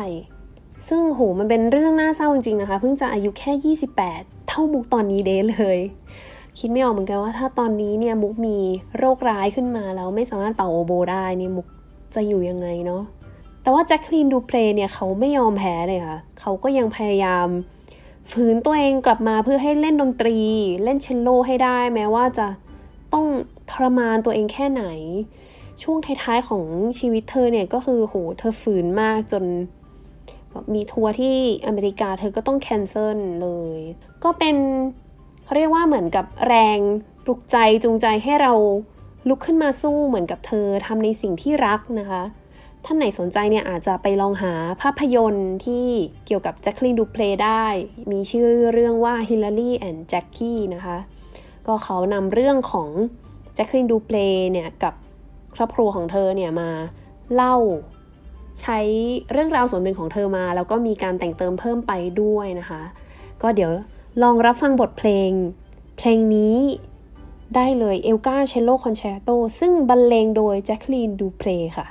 [0.87, 3.75] ซึ่งโหมันเป็นเรื่องน่าเศร้าจริงๆนะคะ เพิ่งจะอายุแค่
[4.09, 5.79] 28 เท่ามุกตอนนี้เดเลย
[6.57, 8.57] คิดไม่ออกเหมือนกันว่าถ้าตอนนี้เนี่ยมุกมี
[8.97, 11.67] โรคร้ายขึ้นมาแล้วไม่สามารถเป่าโอโบได้นี่มุก
[12.15, 13.01] จะอยู่ยังไงเนาะ
[13.61, 17.47] แต่ว่าแจ็คคลีนดูเพลเนี่ยเขาไม่ยอมแพ้เลยค่ะ เขาก็ยังพยายาม
[18.31, 20.39] ฝืนตัวเองกลับมาเพื่อให้เล่นดนตรี
[20.83, 22.47] เล่นเชลโลให้ได้ แม้ว่าจะ
[23.13, 23.25] ต้อง
[23.71, 24.83] ทรมานตัวเองแค่ไหน
[25.83, 26.63] ช่วงท้ายๆของ
[26.99, 29.43] ชีวิตเธอเนี่ยก็คือโหเธอฝืนมากจน
[30.73, 31.35] มีทัวร์ที่
[31.67, 33.79] อเมริกาเธอก็ต้องแคนเซิลเลย
[34.23, 34.55] ก็เป็น
[35.43, 36.79] เขาเรียกว่าเหมือนกับแรง
[37.25, 38.53] ปลุกใจจูงใจให้เรา
[39.29, 42.23] ลุกขึ้นมาสู้เหมือนกับเธอทำในสิ่งที่รักนะคะ
[42.85, 45.85] ท่านไหนสนใจเนี่ยอาจจะไปลองหาภาพยนตร์ที่
[46.25, 47.65] เกี่ยวกับแจ็คลีนดูเพลได้
[48.11, 50.97] มีชื่อเรื่องว่า Hillary and Jackie นะคะ
[51.67, 52.89] ก็เขานำเรื่องของ
[53.55, 54.17] แจ็คลีนดูเปร
[54.51, 54.93] เนี่ยกับ
[55.55, 56.69] ครอบครัวของเธอเนี่ยมา
[57.35, 57.55] เล่า
[58.61, 58.79] ใช้
[59.31, 62.81] เรื่องราวส่วนหนึ่งของเธอมา แล้วก็มีการแต่งเติมเพิ่มไปด้วยนะคะ
[63.41, 63.71] ก็เดี๋ยว
[64.23, 65.31] ลองรับฟังบทเพลง
[65.97, 66.57] เพลงนี้
[67.55, 71.87] ได้เลยเอลการ์เชลโลคอนแชร์โตซึ่งบรรเลงโดยแจ็คลีนดูเปรค่ะ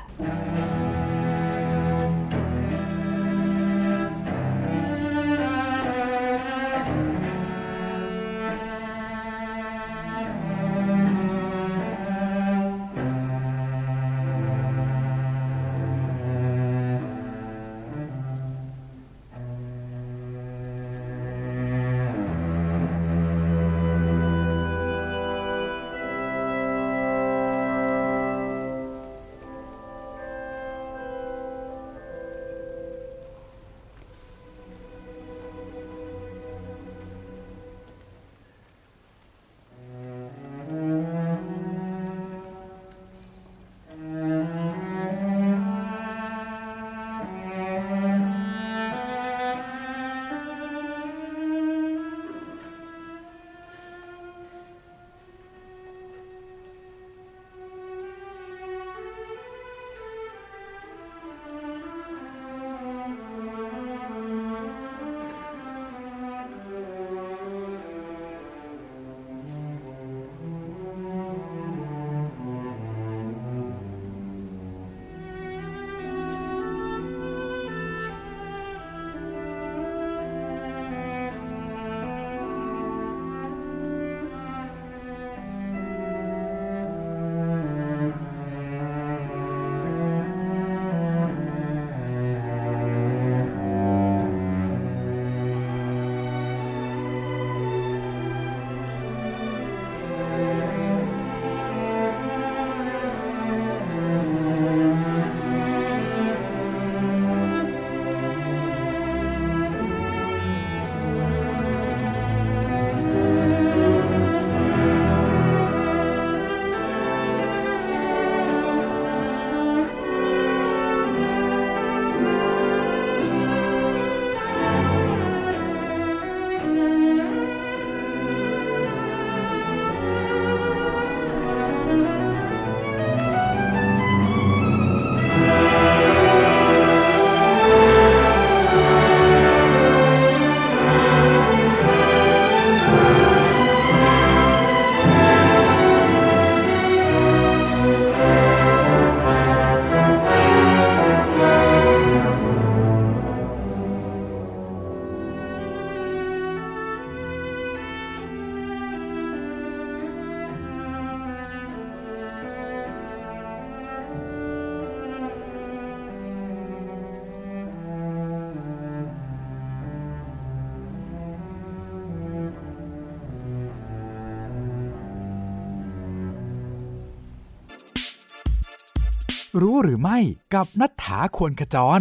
[179.62, 180.18] รู้หรือไม่
[180.55, 182.01] กับนัฐธาควรขจร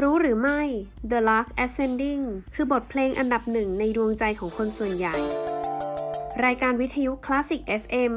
[0.00, 0.60] รู้หรือไม่
[1.10, 2.22] The Lark Ascending
[2.54, 5.14] คือบทเพลงอันดับหนึ่งในดวงใจของคนส่วนใหญ่
[6.44, 8.14] รายการวิทยุคลาสสิก FM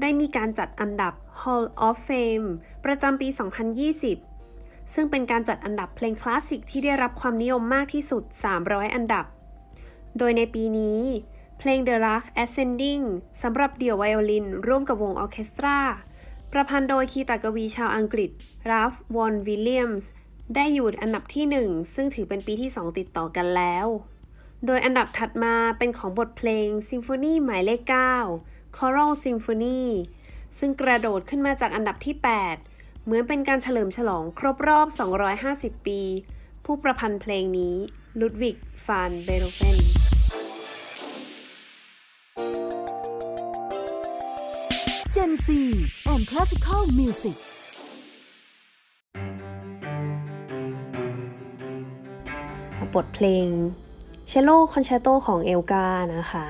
[0.00, 2.46] ได้มีการจัดอันดับ Hall of Fame
[2.84, 3.28] ประจำปี
[4.10, 8.22] 2020 ซึ่งเป็นการจัดอันดับเพลงคลาสสิกที่ได้รับความนิยมมากที่สุด
[8.58, 9.24] 300 อันดับ
[10.18, 11.00] โดยในปีนี้
[11.58, 13.04] เพลง The Lark Ascending
[13.42, 15.78] สำหรับเดี่ยวไวโอลิน ร่วมกับวงออเคสตรา
[16.52, 18.30] ประพันธ์โดยคีตากวีชาวอังกฤษ
[18.70, 20.10] ราล์ฟวอห์นวิลเลียมส์
[20.54, 23.86] ได้อยู่อันดับที่ 1 ซึ่งถือเป็นปีที่ 2 ติดต่อกันแล้ว
[24.66, 27.80] โดยอันดับถัดมาเป็นของบทเพลงซิมโฟนีหมายเลข
[28.30, 29.82] 9 Choral Symphony
[30.58, 32.14] ซึ่งกระโดดขึ้นมาจากอันดับที่
[32.60, 34.86] 8 เหมือนเป็นการเฉลิมฉลองครบรอบ
[35.36, 36.00] 250 ปี
[36.64, 37.74] ผู้ประพันธ์เพลงนี้
[38.20, 38.56] ลุดวิก
[38.86, 39.78] ฟานเบโธเฟน
[45.14, 45.48] Gen Z
[46.16, 47.36] and Classical Music
[52.94, 53.48] บทเพลง
[54.28, 56.46] เชลโลคอนแชร์โตของเอลการ์นะคะ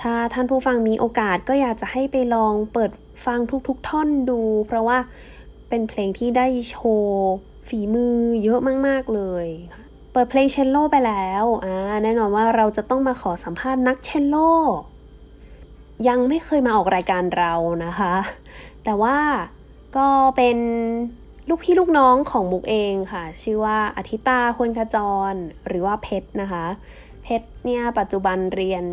[0.00, 2.90] ถ้าท่านผู้ฟังมีโอกาสก็อยากจะให้ไปลองเปิด
[3.26, 4.98] ฟังทุกๆท่อนดู เพราะว่า
[5.68, 7.30] เป็นเพลงที่ได้โชว์
[7.68, 9.46] ฝีมือเยอะมากๆเลย
[10.12, 14.36] เปิดเพลงเชลโลไปแล้วอ่าแน่นอนว่าเราจะต้องมาขอสัมภาษณ์นักเชลโล
[16.08, 18.14] ยังไม่เคยมาออกรายการเรานะคะ
[18.88, 19.18] แต่ว่า
[19.96, 20.58] ก็เป็น
[21.48, 24.96] ลูกพี่ลูกน้องของมุกเองค่ะ ชื่อว่าอาทิตาคนขจ
[25.32, 25.34] ร
[25.66, 26.66] หรือว่าเพชรนะคะ
[27.22, 28.84] เพชรเนี่ยปัจจุบันเรียน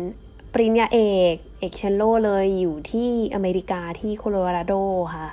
[0.52, 1.00] ปริญญาเอ
[1.32, 4.74] ก เอกเชลโลเลยอยู่ที่อเมริกาที่โคโลราโด
[5.14, 5.28] ค่ะ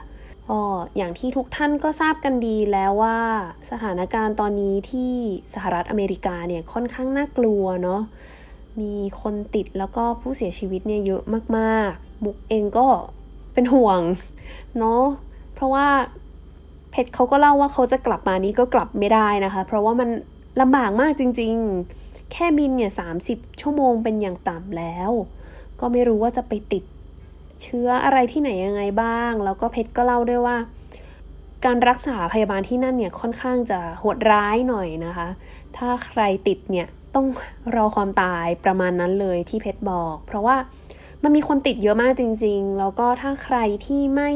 [0.50, 0.60] ก็
[0.98, 3.20] อย่างที่ทุกท่านก็ทราบกันดีแล้วว่า
[3.72, 5.14] สถานการณ์ตอนนี้ที่
[5.54, 8.02] สหรัฐอเมริกาเนี่ยค่อนข้างน่ากลัวเนาะ
[8.80, 11.24] มีคนติดแล้วก็ผู้เสียชีวิตเนี่ยเยอะ
[11.58, 12.88] มากๆ มุกเองก็
[13.54, 14.02] เป็นห่วง
[14.80, 15.04] เนาะ
[15.54, 15.88] เพราะว่า
[16.92, 20.10] เพชรเขาก็เล่าว่าเขาจะกลับมานี้ก็กลับไม่ได้นะคะ เพราะว่ามัน
[20.62, 21.54] ลำบากมากจริง
[21.94, 23.10] ๆ แค่บินเนี่ยสา
[23.62, 25.12] ชั่วโมงเป็นอย่างต่ำแล้ว
[25.80, 26.84] ก็ไม่รู้ว่าจะไปติด
[27.64, 30.58] เชื้ออะไรที่ไหนยังไงบ้าง แล้วก็เพชรก็เล่าด้วยว่า
[31.66, 35.28] การรักษาพยาบาลที่นั่นเนี่ยค่อนข้างจะโหดร้ายหน่อยนะคะ
[35.78, 37.26] ถ้าใครติดเนี่ยต้อง
[37.76, 40.56] รอความตายประมาณนั้นเลยที่เพชรบอก เพราะว่า
[41.24, 44.30] มันมีคนติดเยอะมากจริง ๆ แล้วก็ถ้าใครที่ไม่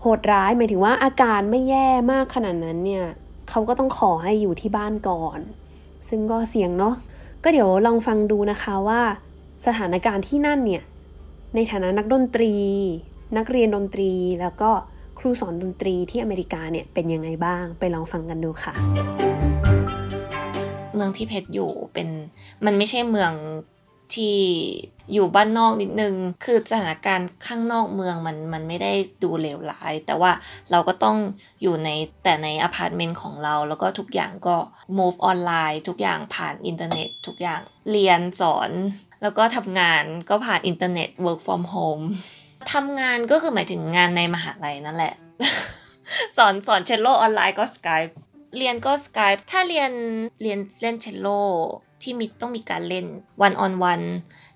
[0.00, 3.04] โหดร้ายหมายถึงว่าอาการไม่แย่มากขนาดนั้นเนี่ย
[3.50, 5.40] เขาก็ต้องขอให้อยู่ที่บ้านก่อน
[6.08, 6.94] ซึ่งก็เสี่ยงเนาะ
[7.42, 9.00] ก็เดี๋ยวลองฟังดูนะคะว่า
[9.66, 10.82] สถานการณ์ที่นั่นเนี่ย
[11.54, 12.54] ในฐานะนักดนตรี
[13.36, 14.70] นักเรียนดนตรีแล้วก็
[15.18, 18.74] ครูสอนดนตรีที่อเมริกาเนี่ยเป็นยังไงบ้าง ไปลองฟังกันดูค่ะ
[20.94, 22.08] เมืองที่เพชรอยู่เป็น
[22.64, 23.32] มันไม่ใช่เมือง
[24.14, 24.38] ที่
[25.12, 26.14] อยู่บ้านนอกนิดนึง
[26.44, 30.32] คือสถานการณ์ข้างนอกเมืองมันมันไม่ได้ดูเลวร้าย แต่ว่า
[30.70, 31.16] เราก็ต้อง
[31.62, 31.90] อยู่ใน
[32.22, 34.56] แต่ในอพาร์ตเมนต์ของเรา แล้วก็ทุกอย่างก็
[34.98, 38.70] move ออนไลน์ ทุกอย่างผ่านอินเทอร์เน็ต ทุกอย่างเรียนสอน
[39.22, 42.04] แล้วก็ทำงานก็ผ่านอินเทอร์เน็ต work from home
[42.72, 45.14] ทำงานก็คือหมายถึงงานในมหาลัยนั่นแหละ
[46.36, 48.12] สอนสอนเชลโลออนไลน์ก็ Skype
[48.58, 49.90] เรียนก็ Skype ถ้าเรียน
[50.42, 51.28] เรียนเล่นเชลโล
[52.04, 53.06] ที่มีต้องมีการเล่น
[53.46, 54.06] one on one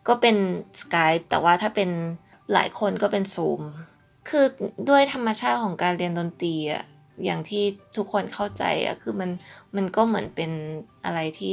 [0.08, 0.36] ก็เป็น
[0.80, 1.90] Skype แต่ว่าถ้าเป็น
[2.52, 3.62] หลายคนก็เป็น Zoom
[4.28, 4.46] คือ
[4.88, 6.84] ด้วยธรรมชาติของการเรียนดนตรีอะ
[7.24, 7.64] อย่างที่
[7.96, 9.30] ทุกคนเข้าใจอะคือมัน
[9.76, 10.50] มันก็เหมือนเป็น
[11.04, 11.52] อะไรที่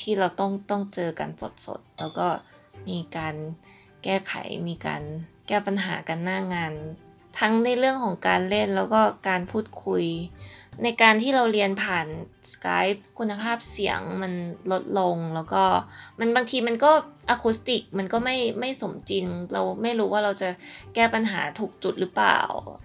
[0.00, 1.30] ที่เราต้องต้องเจอกัน
[1.66, 2.26] สดๆ แล้วก็
[2.88, 3.34] มีการ
[4.04, 4.34] แก้ไข
[4.68, 5.02] มีการ
[5.48, 6.72] แก้ปัญหากันหน้างาน
[7.38, 10.04] ทั้งในเรื่องของการเล่นแล้วก็การพูดคุย
[10.84, 12.06] ในการที่เราเรียนผ่าน
[12.52, 14.32] Skype คุณภาพเสียงมัน
[14.72, 15.64] ลดลงแล้วก็
[16.18, 16.92] มันบางทีมันก็
[17.30, 20.48] อะคูสติกมันก็ไม่ไม่สมจริง เราไม่รู้ว่าเราจะ
[20.94, 22.38] แก้ปัญหาถูกจุดหรือเปล่า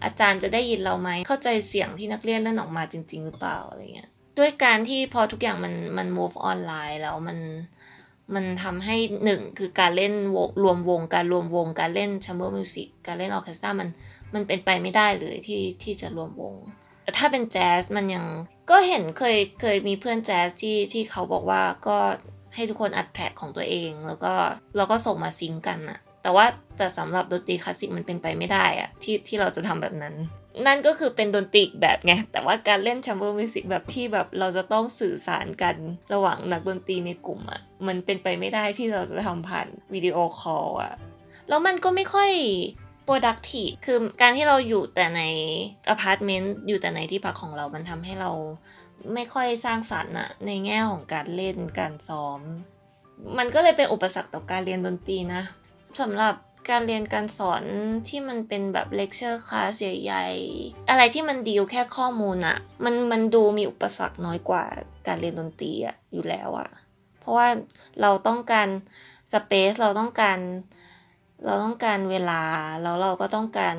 [0.03, 7.39] อาจารย์จะได้ยินเราไหมเข้าใจเสียงที่นักเรียนเล่นออกมาจริง ๆ หรือเปล่าอะไรเงี้ยด้วยการที่พอทุกอย่างมันมัน move ออนไลน์แล้วมัน
[8.35, 8.95] มันทำให้
[9.25, 13.89] หนึ่งคือการเล่นวงรวมวง การรวมวง การเล่น chamber music การเล่นออเคสตรามัน
[14.33, 16.55] มันเป็นไปไม่ได้เลยที่ที่จะรวมวง
[17.05, 18.25] แต่ถ้าเป็นแจ๊สมันยัง
[18.69, 21.97] ก็เห็นเคยเคยมีเพื่อนแจ๊สที่ที่เขาบอกว่าก็
[22.55, 24.33] ให้ทุกคนอัด track ของตัวเองแล้วก็
[24.75, 26.45] เราก็ส่งมา sync กันอะแต่ว่า
[26.77, 30.15] แต่สำหรับดนตรีคลาสสิกมันเป็นไปไม่ได้อะที่ที่เราจะทำแบบนั้น
[30.65, 35.75] นั่นก็คือเป็นดนตรีแบบไง แต่ว่าการเล่น chamber music แบบที่แบบเราจะต้องสื่อสารกัน
[36.13, 40.93] ระหว่างนักดนตรีในกลุ่มอะมันเป็นไปไม่ได้ที่เราจะทำผ่าน video call อะ
[41.49, 42.31] แล้วมันก็ไม่ค่อย
[43.07, 45.21] productive คือการที่เราอยู่แต่ใน
[45.89, 48.31] อพาร์ตเมนต์อยู่แต่ในที่พักของเรา มันทำให้เรา
[49.13, 52.39] ไม่ค่อยสร้างสรรค์อะในแง่ของการเล่นการซ้อม
[53.37, 55.41] มันก็เลยเป็นอุปสรรคต่อการเรียนดนตรีนะ
[56.01, 56.35] สำหรับ
[56.69, 57.63] การเรียนการสอน
[58.07, 64.63] ที่มันเป็นแบบ lecture class ใหญ่ๆ อะไรที่มันดีลแค่ข้อมูลอะมันมันดูมีอุปสรรคน้อยกว่า
[65.07, 66.69] การเรียนดนตรีอะอยู่แล้วอะ
[67.19, 67.47] เพราะว่า
[68.01, 68.67] เราต้องการ
[69.33, 70.39] space เราต้องการ
[71.43, 72.41] เราต้องการเวลา
[72.81, 73.75] แล้วเราก็ต้องการ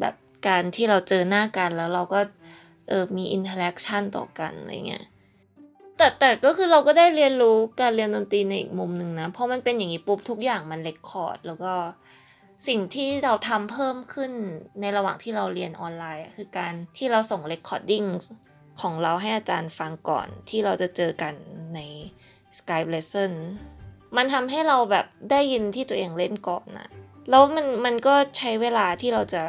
[0.00, 0.14] แบบ
[0.48, 2.20] การที่เราเจอหน้ากันแล้วเราก็
[2.88, 5.04] เออมี interaction ต่อกันอะไรเงี้ย
[5.96, 11.72] แต่แต่ก็คือเราก็ได้เรียนรู้การเรียนดนตรีในอีกมุมหนึ่งนะเพราะมันเป็นอย่างนี้ปุ๊บทุกอย่างมัน record แล้วก็
[12.68, 14.32] สิ่งที่เราทำเพิ่มขึ้น
[14.80, 18.04] ในระหว่างที่เราเรียนออนไลน์คือการที่เราส่ง recording
[18.80, 21.34] ของเราให้อาจารย์ฟังก่อนที่เราจะเจอกัน
[21.74, 21.80] ใน
[22.58, 23.32] Skype lesson
[24.16, 26.88] มันทำให้เราแบบได้ยินที่ตัวเองเล่นก่อนนะ
[27.30, 29.42] แล้วมันมันก็ใช้เวลาที่เราจะ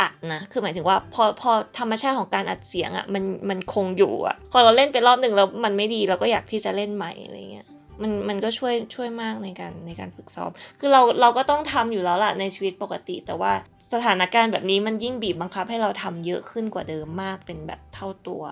[0.00, 7.66] อัดนะ คือหมายถึงว่าพอพอธรรมชาติของการอัดเสียงอะ่ะมันมันคงอยู่อะ่ะ พอเราเล่นไปรอบหนึ่งแล้วมันไม่ดีเราก็อยากที่จะเล่นใหม่อะไรเงี้ย
[8.02, 13.52] มันมันก็ช่วยช่วยมากในการในการฝึกซ้อม คือเราเราก็ต้องทำอยู่แล้วล่ะในชีวิตปกติ แต่ว่า
[13.92, 18.42] สถานการณ์แบบนี้มันยิ่งบีบบังคับให้เราทำเยอะขึ้นกว่าเดิมมากเป็นแบบเท่าตัว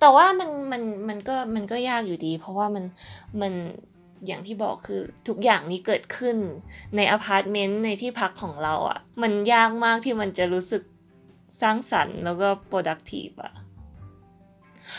[0.00, 2.84] แต่ว่ามันมันมันก็มันก็ยากอยู่ดี เพราะว่ามัน
[3.40, 3.52] มัน
[4.26, 6.36] อย่างที่บอกคือทุกอย่างนี้เกิดขึ้น
[6.96, 10.82] ในอพาร์ตเมนต์ในที่พักของเราอะ่ะ มันยากมากที่มันจะรู้สึก
[11.60, 13.52] สร้างสรรค์แล้วก็ productive อะ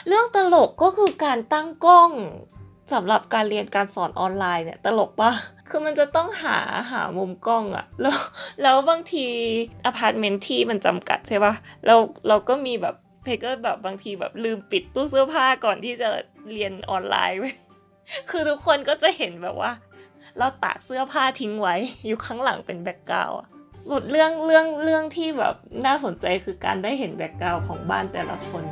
[0.08, 2.12] เรื่องตลกก็คือการตั้งกล้อง
[2.94, 5.32] สำหรับการเรียนการสอนออนไลน์เนี่ยตลกปะ
[5.70, 6.58] คือมันจะต้องหา
[6.92, 8.18] หามุมกล้องอะแล้ว
[8.62, 9.26] แล้วบางที
[9.86, 11.54] อพาร์ตเมนต์ที่มันจำกัดใช่ปะ
[11.86, 11.96] เรา
[12.28, 16.10] เราก็มีแบบเพก็แบบบางทีแบบลืมปิดตู้เสื้อผ้าก่อนที่จะ
[16.54, 17.52] เรียนออนไลน์ไว้
[18.30, 19.72] คือทุกคนก็จะเห็นแบบว่า
[20.38, 23.48] เราตากเสื้อผ้าทิ้งไว้อยู่ข้างหลังเป็น background อะ
[23.88, 28.64] หลุดเรื่องเรื่องเรื่องที่แบบน่าสนใจคือการได้เห็น background ของบ้านแต่ละคน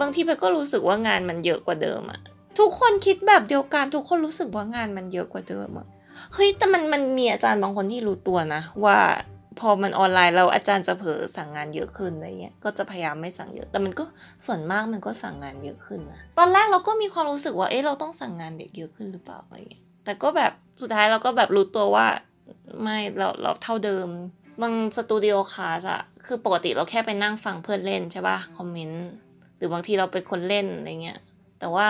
[0.00, 2.20] บางทีเพก็รู้สึกว่างานมันเยอะกว่าเดิมอะ
[2.58, 5.86] ทุกคนคิดแบบเดียวกันทุกคนรู้สึกว่างานมันเยอะกว่าเดิมอะ
[6.32, 8.98] เฮ้ยแต่มันมันมีอาจารย์บางคนที่รู้ตัวนะ ว่า
[9.60, 14.04] พอมันออนไลน์แล้วอาจารย์จะเผลอสั่งงานเยอะขึ้นอะไรเงี้ยก็จะพยายามไม่สั่งเยอะ แต่มันก็
[14.44, 22.06] ส่วนมากมันก็สั่งงานเยอะขึ้นนะตอนแรกเราก็มีความรู้สึกว่าเอ๊ะเราต้องสั่งงานเด็กเยอะขึ้นหรือเปล่าอะไรเงี้ยแต่ก็แบบสุดท้ายเราก็แบบรู้ตัวว่า
[22.82, 24.08] ไม่เราเราเท่าเดิม
[24.62, 29.06] บางสตูดิโอคลาสอะคือปกติเราแค่ไปนั่งฟังเพื่อนเล่นใช่ป่ะคอมเมนต์
[29.56, 31.18] หรือบางทีเราเป็นคนเล่นอะไรเงี้ย
[31.60, 31.88] แต่ว่า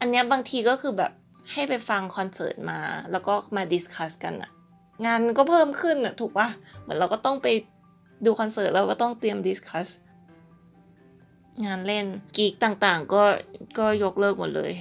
[0.00, 1.12] อันเนี้ยบางทีก็คือแบบ
[1.52, 2.78] ให้ไปฟังคอนเสิร์ตมา
[3.10, 4.50] แล้วก็มา discuss กันอะ
[5.06, 6.48] งานก็เพิ่มขึ้นอะถูกปะ
[6.80, 7.46] เหมือนเราก็ต้องไป
[8.24, 9.88] ดูคอนเสิร์ตเราก็ต้องเตรียม discuss
[11.64, 13.22] งานเล่น gig ต่างๆ ก็
[13.78, 14.72] ก็ยกเลิกหมดเลย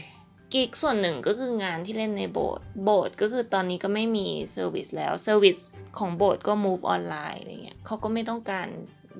[0.53, 5.57] gig ส่วนหนึ่งก็คืองานที่เล่นในโบสถ์โบสถ์ก็คือตอนนี้ก็ไม่มี service แล้ว service
[5.97, 8.67] ของโบสถ์ก็ move ออนไลน์อะไรเงี้ยเขาก็ไม่ต้องการ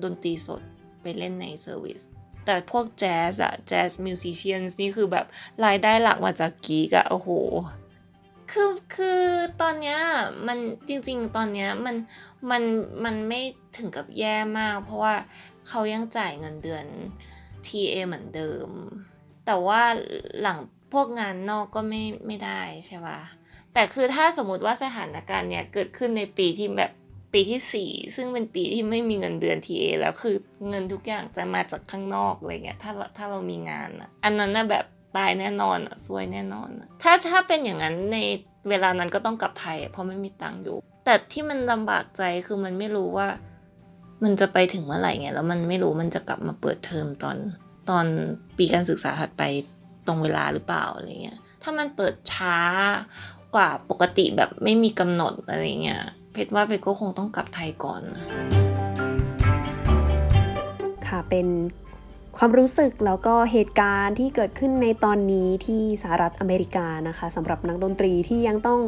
[0.02, 0.62] ดนตรีสด
[1.02, 2.00] ไปเล่นใน service
[2.46, 5.26] แต่พวกแจ๊สอะ jazz musician นี่คือแบบ
[5.64, 7.28] รายได้หลักมาจาก gig อะโอ้โห
[8.50, 9.20] คือคือ
[9.60, 9.98] ตอนเนี้ย
[10.46, 11.96] มันจริง ๆ ตอนเนี้ยมัน
[12.50, 12.62] มัน
[13.04, 13.40] มันไม่
[13.76, 15.14] ถึงกับแย่มาก เพราะว่า
[15.68, 16.86] เขายังจ่ายเงินเดือน
[17.66, 18.68] TA เหมือนเดิม
[19.46, 19.82] แต่ว่า
[20.40, 20.58] หลัง
[20.92, 23.20] พวกงานนอกก็ไม่ไม่ได้ใช่ปะ
[23.72, 26.92] แต่คือถ้าสมมติว่าสถานการณ์เนี้ยเกิดขึ้นในปีที่แบบ
[27.32, 30.36] ปีที่สี่ซึ่งเป็นปีที่ไม่มีเงินเดือน TA แล้วคือ
[30.68, 34.84] เงินทุกอย่างจะมาจากข้างนอกอะไรเงี้ยถ้าถ้าเรามีงานอะอันนั้นน่ะแบบ
[35.16, 38.18] ตายแน่นอนอะซวยแน่นอนอะถ้าถ้าเป็นอย่างนั้นใน
[38.68, 43.28] เวลานั้นก็ต้องกลับไทย เพราะไม่มีตังค์อยู่ แต่ที่มันลำบากใจคือมันไม่รู้ว่า
[44.24, 47.36] มันจะไปถึงเมื่อไหร่ไงแล้วมันไม่รู้มันจะกลับมาเปิดเทอมตอน
[47.90, 48.06] ตอน
[48.58, 49.42] ปีการศึกษาถัดไป
[50.06, 52.58] ตรงเวลาหรือเปล่าอะไรเงี้ยถ้ามันเปิดช้า
[53.54, 56.02] กว่าปกติแบบไม่มีกำหนดอะไรเงี้ย
[56.32, 58.02] เพชรว่าเพชรก็คงต้องกลับไทยก่อน
[61.06, 61.46] ค่ะเป็น
[62.36, 68.80] ความรู้สึกแล้วก็เหตุการณ์ที่เกิดขึ้นในตอนนี้ที่สหรัฐอเมริกานะคะสำหรับนักดนตรีที่ยังต้อง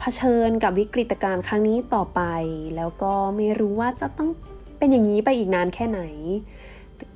[0.00, 2.22] เผชิญกับวิกฤตการณ์ครั้งนี้ต่อไป
[2.76, 4.30] แล้วก็ไม่รู้ว่าจะต้อง
[4.78, 6.00] เป็นอย่างนี้ไปอีกนานแค่ไหน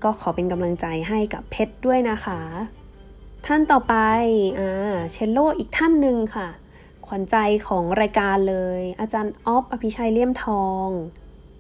[0.05, 2.41] ก็ขอเป็นกำลังใจให้กับเพชรด้วยนะคะ
[3.47, 3.95] ท่านต่อไป
[4.59, 4.71] อ่า
[5.13, 6.49] เชลโลอีกท่านหนึ่งค่ะ
[7.07, 7.37] ขวัญใจ
[7.69, 10.89] ของรายการเลย อาจารย์ออฟอภิชัยเลี่ยมทอง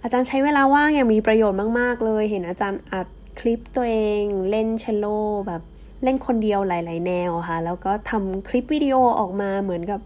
[0.02, 3.06] อาจารย์ใช้เวลาว่างอย่างมีประโยชน์มาก ๆ เลย เห็นอาจารย์อัด
[3.38, 5.06] คลิปตัวเองเล่นเชลโล
[5.46, 5.62] แบบ
[6.02, 10.00] เล่นคนเดียวหลาย ๆ แนวค่ะ แล้วก็ทำคลิปวิดีโอออกมาเหมือนกับ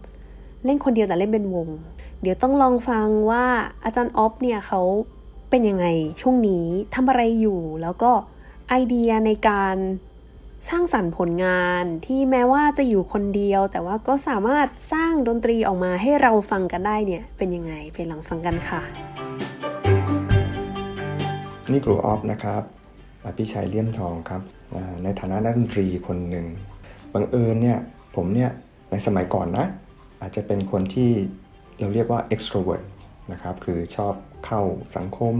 [0.65, 1.67] เล่นคนเดียวแต่เล่นเป็นวง
[2.21, 3.45] เดี๋ยวต้องลองฟังว่า
[3.83, 4.81] อาจารย์ออฟเนี่ยเขา
[5.49, 5.85] เป็นยังไง
[6.21, 6.65] ช่วงนี้
[6.95, 8.11] ทำอะไรอยู่ แล้วก็
[8.69, 9.77] ไอเดียในการ
[10.69, 18.81] สร้างสรรค์ผลงานที่แม้ว่าจะอยู่คนเดียว แต่ว่าก็สามารถสร้างดนตรีออกมาให้เราฟังกันได้เนี่ย เป็นยังไงไปลองฟังกันค่ะ
[21.71, 22.63] นี่ครูออฟนะครับ
[23.25, 24.41] อภิชัยเลี่ยมทองครับ
[25.03, 26.45] ในฐานะนักดนตรีคนหนึ่ง
[27.13, 27.77] บังเอิญเนี่ย
[28.15, 28.51] ผมเนี่ย
[28.91, 29.65] ในสมัยก่อนนะ
[30.21, 31.11] อาจจะเป็นคนที่
[31.79, 32.83] เราเรียกว่า extrovert
[33.31, 34.13] นะครับคือชอบ
[34.45, 34.61] เข้า
[34.97, 35.35] สังคม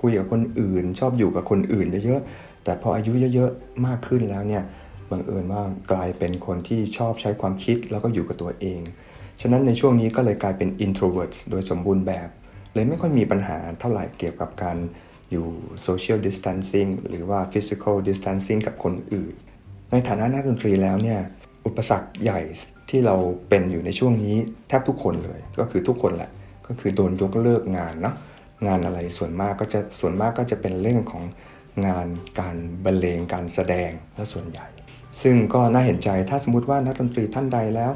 [0.00, 4.62] คุยกับคนอื่น ชอบอยู่กับคนอื่นเยอะๆแต่พออายุเยอะๆมากขึ้นแล้วเนี่ย
[5.10, 5.62] บังเอิญว่า
[5.92, 8.80] กลายเป็นคนที่ชอบใช้ความคิดแล้วก็อยู่กับตัวเอง
[9.40, 12.28] ฉะนั้นในช่วงนี้ก็เลยกลายเป็น introverts โดยสมบูรณ์แบบ
[12.74, 14.76] เลยไม่ค่อยมีปัญหาเท่าไหร่เกี่ยวกับการ
[15.32, 15.48] อยู่
[15.86, 19.34] social distancing หรือว่า physical distancing กับคนอื่น
[19.90, 21.20] ในฐานะนักดนตรีแล้วเนี่ย
[21.66, 22.40] อุปสรรคใหญ่
[22.90, 23.16] ที่เรา
[23.48, 24.36] เป็นอยู่ในช่วงนี้
[24.68, 26.30] แทบทุกคนเลย ก็คือทุกคนแหละ
[26.66, 28.14] ก็คือโดนยกเลิกงานเนาะ
[28.66, 31.24] งานอะไรส่วนมากก็จะส่วนมากก็จะเป็นเรื่องของ
[31.86, 32.06] งาน
[32.40, 34.66] การบรรเลงการแสดงและส่วนใหญ่
[35.22, 37.90] ซึ่งก็น่าเห็นใจถ้าสมมติว่านักดนตรีท่านใดแล้ว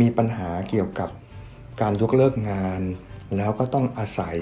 [0.00, 1.10] มีปัญหาเกี่ยวกับ
[1.80, 2.82] การยกเลิกงาน
[3.36, 4.38] แล้วก็ต้องอาศัย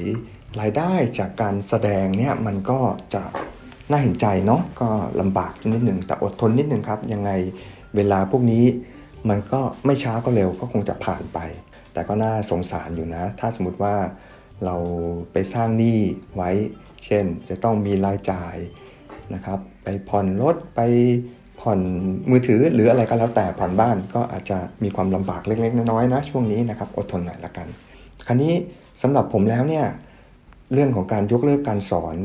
[0.60, 2.80] รายได้จากการแสดงเนี่ยมันก็
[3.14, 3.22] จะ
[3.90, 4.88] น่าเห็นใจเนาะก็
[5.20, 7.30] ลำบากนิดหนึ่งแต่อดทนนิดหนึ่งครับ ยังไง
[7.96, 8.64] เวลาพวกนี้
[9.28, 11.38] มันก็ไม่ช้าก็เร็วก็คงจะผ่านไป
[11.92, 13.94] แต่ก็น่าสงสารอยู่นะ ถ้าสมมติว่า
[14.64, 14.76] เรา
[15.32, 15.98] ไปสร้างหนี้
[16.36, 16.50] ไว้
[17.04, 18.56] เช่น จะต้องมีรายจ่าย
[19.34, 20.80] นะครับ ไปผ่อนรถไป
[21.60, 21.80] ผ่อน
[22.30, 27.66] มือถือหรืออะไรก็แล้วแต่ผ่อนบ้านก็อาจจะมีความลำบากเล็กๆน้อยๆนะช่วงนี้นะครับอดทนหน่อยละกัน
[28.26, 28.52] คราวนี้
[29.02, 29.86] สำหรับผมแล้วเนี่ย
[30.72, 32.16] เรื่องของการยกเลิกการสอน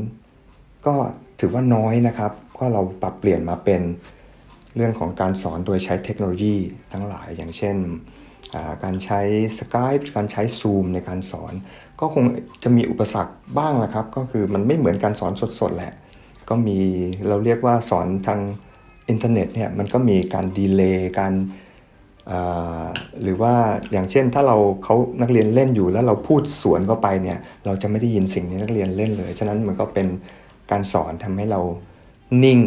[0.85, 0.93] ก็
[1.39, 3.81] ถือว่าน้อยนะครับ ก็เราปรับเปลี่ยนมาเป็น
[4.75, 6.55] เรื่องของการสอนโดยใช้เทคโนโลยี
[6.91, 7.75] ทั้งหลายอย่างเช่น
[8.83, 9.21] การใช้
[9.59, 11.53] Skype การใช้ Zoom ในการสอน
[11.99, 12.23] ก็คง
[12.63, 15.93] จะมีอุปสรรคบ้างแหละครับ ก็คือมันไม่เหมือนการสอนสดๆแหละ
[16.49, 16.79] ก็มี
[17.27, 18.39] เราเรียกว่าสอนทาง
[19.09, 21.33] อินเทอร์เน็ตเนี่ยมันก็มีการดีเลย์การ
[23.21, 23.53] หรือว่า
[23.91, 30.07] อย่างเช่นถ้าเราเขานักเรียนเล่นอยู่แล้วเราพูดสวนเข้าไปเนี่ยเราจะไม่ได้ยินสิ่งที่นักเรียนเล่นเลย ฉะนั้นมันก็เป็น
[30.71, 31.61] การสอนทำให้เรา
[32.43, 32.61] นิ่ง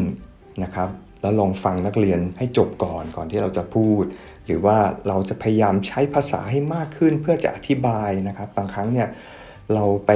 [0.62, 0.88] นะครับ
[1.20, 4.04] แล้วลองฟังนักเรียนให้จบก่อนก่อนที่เราจะพูด
[4.46, 4.76] หรือว่า
[5.08, 9.08] เราจะพยายามใช้ภาษาให้มากขึ้นเพื่อจะอธิบายนะครับบางครั้งเนี่ย
[9.74, 10.12] เราไป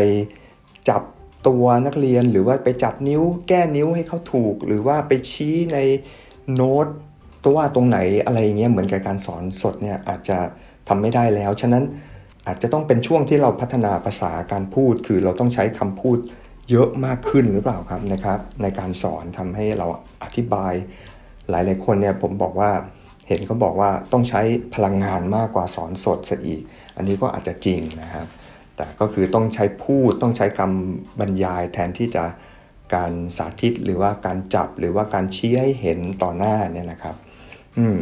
[0.88, 1.02] จับ
[1.48, 5.78] ตัวนักเรียนหรือว่าไปจับนิ้วแก้นิ้วให้เขาถูก หรือว่าไปชี้ใน
[6.54, 6.86] โน้ต
[7.42, 10.38] ตัวว่าตรงไหนอะไรเงี้ยเหมือนกับการสอนสดเนี่ยอาจจะ
[10.88, 11.84] ทำไม่ได้แล้ว ฉะนั้น
[12.46, 16.18] อาจจะต้องเป็นช่วงที่เราพัฒนาภาษาการพูด คือเราต้องใช้คำพูด
[16.70, 19.86] เยอะมากขึ้นหรือเปล่าครับนะครับ ในการสอนทำให้เรา
[20.22, 20.72] อธิบาย
[21.50, 22.70] หลายๆคนเนี่ยผมบอกว่า
[23.28, 24.42] เห็นเขาบอกว่าต้องใช้
[24.74, 26.60] พลังงานมากกว่าสอนสดซะอีก
[26.96, 28.26] อันนี้ก็อาจจะจริงนะครับ
[28.76, 32.24] แต่ก็คือต้องใช้พูดต้องใช้คำบรรยายแทนที่จะ
[32.94, 37.16] การสาธิตหรือว่าการจับหรือว่าการชี้ให้เห็นต่อหน้าเนี่ยนะครับ
[37.78, 37.96] อืม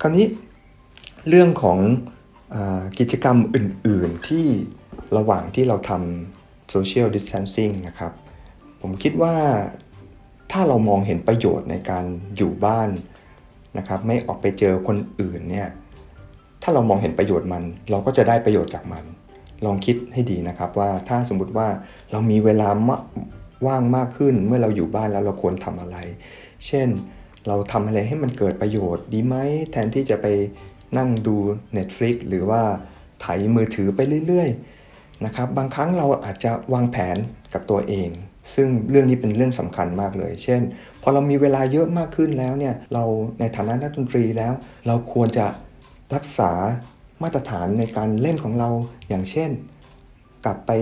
[0.00, 0.26] คราวนี้
[1.28, 1.78] เรื่องของ
[2.54, 2.56] อ
[2.98, 4.46] กิจกรรมอื่น ๆ ที่
[5.16, 8.12] ระหว่างที่เราทำ social distancing นะครับ
[8.80, 9.36] ผมคิดว่า
[10.52, 12.04] ถ้าเรามองเห็นประโยชน์ในการ
[12.36, 12.88] อยู่บ้าน
[13.78, 15.68] นะครับ ไม่ออกไปเจอคนอื่นเนี่ย
[16.62, 19.04] ถ้าเรามองเห็นประโยชน์มัน เราก็จะได้ประโยชน์จากมัน
[19.64, 21.68] ลองคิดให้ดีนะครับว่าถ้าสมมติว่า
[22.10, 22.68] เรามีเวลา
[23.66, 25.96] ว่างมากขึ้นเมื่อเราอยู่บ้านแล้วเราควรทำอะไร
[26.66, 26.88] เช่น
[27.48, 29.36] เราทำอะไรให้มันเกิดประโยชน์ดีไหม
[29.72, 30.26] แทนที่จะไป
[30.98, 31.36] นั่งดู
[31.76, 32.62] Netflix หรือว่า
[33.20, 37.16] ไถมือถือไปเรื่อยๆนะครับบางครั้งเราอาจจะวางแผน
[37.54, 38.10] กับตัวเอง
[38.54, 40.60] ซึ่งเรื่องนี้เป็นเรื่องสำคัญมากเลย เช่น
[41.02, 43.04] พอเรามีเวลาเยอะมากขึ้นแล้วเนี่ยเรา
[43.40, 44.52] ในฐานะนักดนตรีแล้ว
[44.86, 45.46] เราควรจะ
[46.14, 46.52] รักษา
[47.22, 48.70] มาตรฐานในการเล่นของเรา
[49.08, 49.50] อย่างเช่น
[50.44, 50.72] กลับไป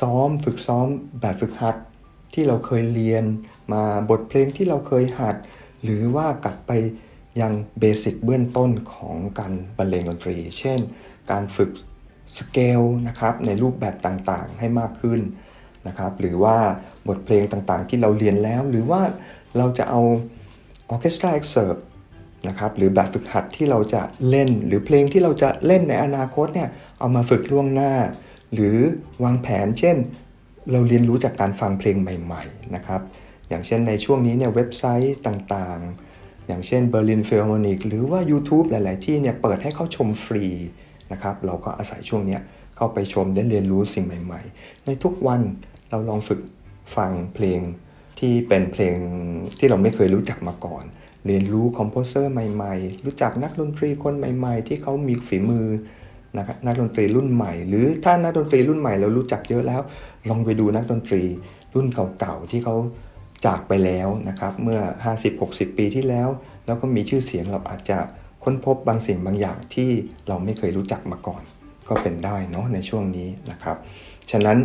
[0.00, 0.86] ซ้อมฝึกซ้อม
[1.20, 1.76] แบบฝึกหัด
[2.34, 3.24] ที่เราเคยเรียน
[3.72, 5.36] มาบทเพลงที่เราเคยหัด
[5.82, 6.72] หรือว่ากลับไป
[7.40, 10.78] ยังเบสิกเบื้องต้นของการบรรเลงดนตรี เช่น
[11.30, 11.70] การฝึก
[12.38, 15.20] สเกลนะครับในรูปแบบต่างๆให้มากขึ้น
[15.88, 16.56] นะครับหรือว่า
[17.08, 19.02] บทเพลงต่างๆ ที่เราเรียนแล้ว หรือว่า
[19.56, 20.00] เราจะเอา
[20.90, 21.76] orchestra excerpt
[22.48, 26.68] นะครับหรือแบบฝึกหัดที่เราจะเล่น หรือเพลงที่เราจะเล่นในอนาคตเนี่ย
[26.98, 27.92] เอามาฝึกล่วงหน้า
[28.54, 28.76] หรือ
[29.24, 29.96] วางแผนเช่น
[30.72, 33.00] เราเรียนรู้จากการฟังเพลงใหม่ ๆ นะครับ
[33.48, 40.46] อย่างเช่นในช่วงนี้เนี่ยเว็บไซต์ต่างๆ อย่างเช่น Berlin Philharmonic หรือว่า YouTube หลาย ๆ ที่เนี่ยเปิดให้เข้าชมฟรี
[41.12, 42.38] นะครับเราก็อาศัยช่วงนี้
[42.76, 45.40] เข้าไปชมได้เรียนรู้สิ่งใหม่ ๆ ในทุกวัน
[45.90, 46.40] เราลองฝึก
[46.96, 47.60] ฟังเพลง
[48.18, 48.94] ที่เป็นเพลง
[49.58, 50.84] ที่เราไม่เคยรู้จักมาก่อน
[51.26, 55.66] เรียนรู้คอมโพเซอร์ใหม่ ๆ รู้จักนักดนตรีคนใหม่ ๆ ที่เขามีฝีมือ
[56.38, 59.80] นะครับนักดนตรีรุ่นใหม่ หรือถ้านักดนตรีรุ่นใหม่เรารู้จักเยอะแล้ว
[60.28, 61.22] ลองไปดูนักดนตรี
[61.74, 61.86] รุ่น
[62.18, 62.74] เก่าๆที่เขา
[63.44, 64.80] จากไปแล้วนะครับเมื่อ
[65.28, 66.28] 50-60 ปีที่แล้ว
[66.66, 67.98] แล้วก็มีชื่อเสียงเราอาจจะ
[68.44, 69.90] ค้นพบบางสิ่งบางอย่างที่
[70.28, 71.42] เราไม่เคยรู้จักมาก่อน
[71.88, 73.76] ก็เป็นได้เนาะในช่วงนี้นะครับ
[74.30, 74.58] ฉะนั้น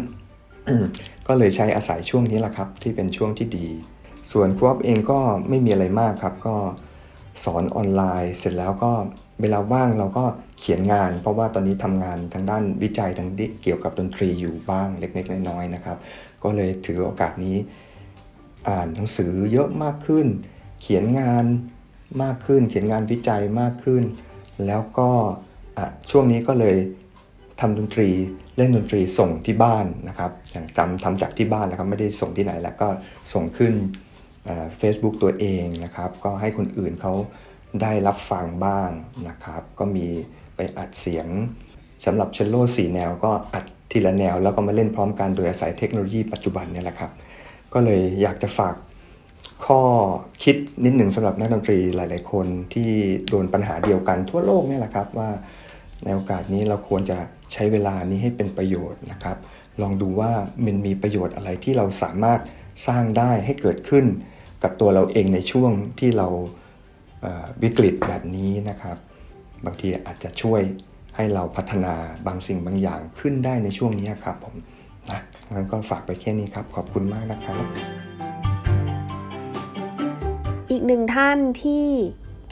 [1.28, 3.68] ก็เลยใช้อาศัยช่วงนี้แหละครับ ที่เป็นช่วงที่ดี
[4.32, 5.20] ส่วนครูอเองก็
[5.50, 6.56] ไม่มีอะไรมากครับ ก็
[7.44, 8.92] สอนออนไลน์เสร็จแล้วก็
[9.42, 10.26] เวลาว่างเราก็
[10.60, 13.30] เขียนงาน เพราะว่าตอนนี้ทำงานทางด้านวิจัยทาง
[13.64, 15.98] เกี่ยวกับดนตรีอยู่บ้างเล็กๆน้อยๆนะครับ
[16.44, 17.58] ก็เลยถือโอกาสนี้
[18.70, 20.28] อ่านหนังสือเยอะมากขึ้น
[20.82, 21.46] เขียนงาน
[22.24, 24.04] มากขึ้น เขียนงานวิจัยมากขึ้น
[24.68, 25.10] แล้วก็
[26.10, 26.78] ช่วงนี้ก็เลย
[27.60, 28.10] ทำดนตรี
[28.58, 32.88] เล่นดนตรีส่งที่บ้านนะครับอย่างจำทำจากที่บ้านนะครับไม่ได้ส่งที่ไหนแล้วก็
[33.34, 33.74] ส่งขึ้น
[34.78, 37.14] เฟซบุ๊กตัวเองนะครับ ก็ให้คนอื่นเขา
[37.82, 38.90] ได้รับฟังบ้าง
[39.28, 40.08] นะครับ ก็มี
[40.56, 41.28] ไปอัดเสียง
[42.06, 47.12] สำหรับเชลโล่สี่แนวก็อัดทีละแนวแล้วก็มาเล่นพร้อมกันโดยอาศัยเทคโนโลยีปัจจุบันนี่แหละครับ
[47.74, 48.76] ก็เลยอยากจะฝาก
[49.66, 49.82] ข้อ
[50.44, 50.56] คิด
[50.86, 52.92] นิดหนึ่งสำหรับนักดนตรีหลาย ๆ คนที่
[53.30, 55.30] โดนปัญหาเดียวกันทั่วโลกนี่แหละครับว่า
[56.04, 57.18] ในโอกาสนี้เราควรจะ
[57.54, 59.38] ใช้เวลานี้ให้เป็นประโยชน์นะครับ
[59.82, 60.32] ลองดูว่า
[60.66, 62.40] มันมีประโยชน์อะไรที่เราสามารถ
[62.88, 64.06] สร้างได้ให้เกิดขึ้น
[64.64, 66.28] กับตัวเราเองในช่วงที่เรา
[67.64, 68.98] วิกฤตแบบนี้นะครับ
[69.66, 70.62] บางทีอาจจะช่วย
[71.16, 71.94] ให้เราพัฒนา
[72.28, 74.56] บางสิ่งบางอย่างขึ้นได้ในช่วงนี้ครับผม
[75.54, 77.64] งั้นก็ฝากไปแค่นี้ครับ ขอบคุณมากนะครับ
[80.72, 81.86] อีกหนึ่งท่านที่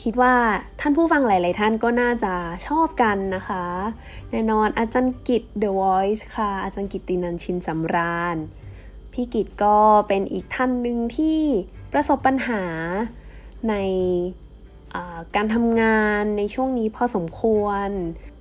[0.04, 0.36] คิดว่า
[0.80, 2.34] ท่านผู้ฟังหลาย ๆ ท่านก็น่าจะ
[2.68, 3.66] ชอบกันนะคะ
[4.32, 8.38] แน่นอนอาจารย์กิต The Voice ค่ะ อาจารย์กิตตินันชินสำราญ
[9.14, 9.78] พี่กิตก็
[10.08, 11.39] เป็นอีกท่านหนึ่งที่
[11.93, 12.64] ประสบปัญหา
[13.70, 13.76] ใน
[15.36, 17.89] การทำงานในช่วงนี้พอสมควร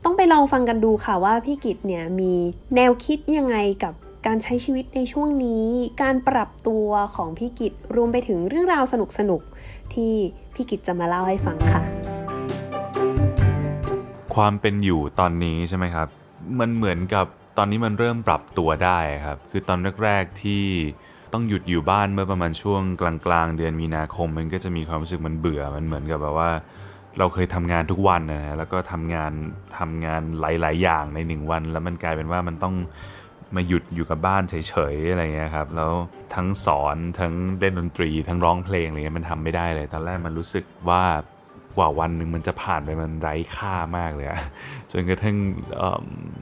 [0.04, 2.32] ต้องไปลองฟังกันดูค่ะว่าพี่กิตเนี่ยมี
[2.74, 3.94] แนวคิดยังไงกับ
[4.30, 5.66] การใช้ชีวิตในช่วงนี้
[6.02, 8.94] การปรับตัวของพี่กิตรวมไปถึงเรื่องราวส
[9.30, 10.12] นุกๆที่
[10.54, 11.82] พี่กิตจะมาเล่าให้ฟังค่ะ
[14.34, 16.08] ความเป็นอยู่ตอนนี้ใช่ไหมครับ
[16.60, 17.26] มันเหมือนกับ
[17.58, 20.64] ตอนนี้มันเริ่มปรับตัวได้ครับ คือตอนแรกๆที่
[21.32, 26.50] ต้องหยุดอยู่บ้านเมื่อประมาณช่วงกลางๆ เดือนมีนาคม มันก็จะมีความรู้สึกมันเบื่อมันเหมือนกับแบบว่า
[27.18, 29.32] เราเคยทำงานทุกวันนะฮะแล้วก็ทำงาน
[29.78, 32.74] ทำงานหลาย ๆ อย่างในหนึ่งวัน แล้วมันกลายเป็นว่ามันต้อง
[33.54, 34.54] มาหยุดอยู่กับบ้านเฉ
[34.94, 35.92] ยๆอะไรเงี้ยครับแล้ว
[36.34, 41.04] ทั้งสอนทั้งเล่นดนตรีทั้งร้องเพลงอะไรเงี้ยมันทำไม่ได้เลย ตอนแรกมันรู้สึกว่า
[41.76, 44.40] กว่าวันหนึ่งมันจะผ่านไปมันไร้ค่ามากเลยอะ
[44.92, 45.36] จนกระทั่ง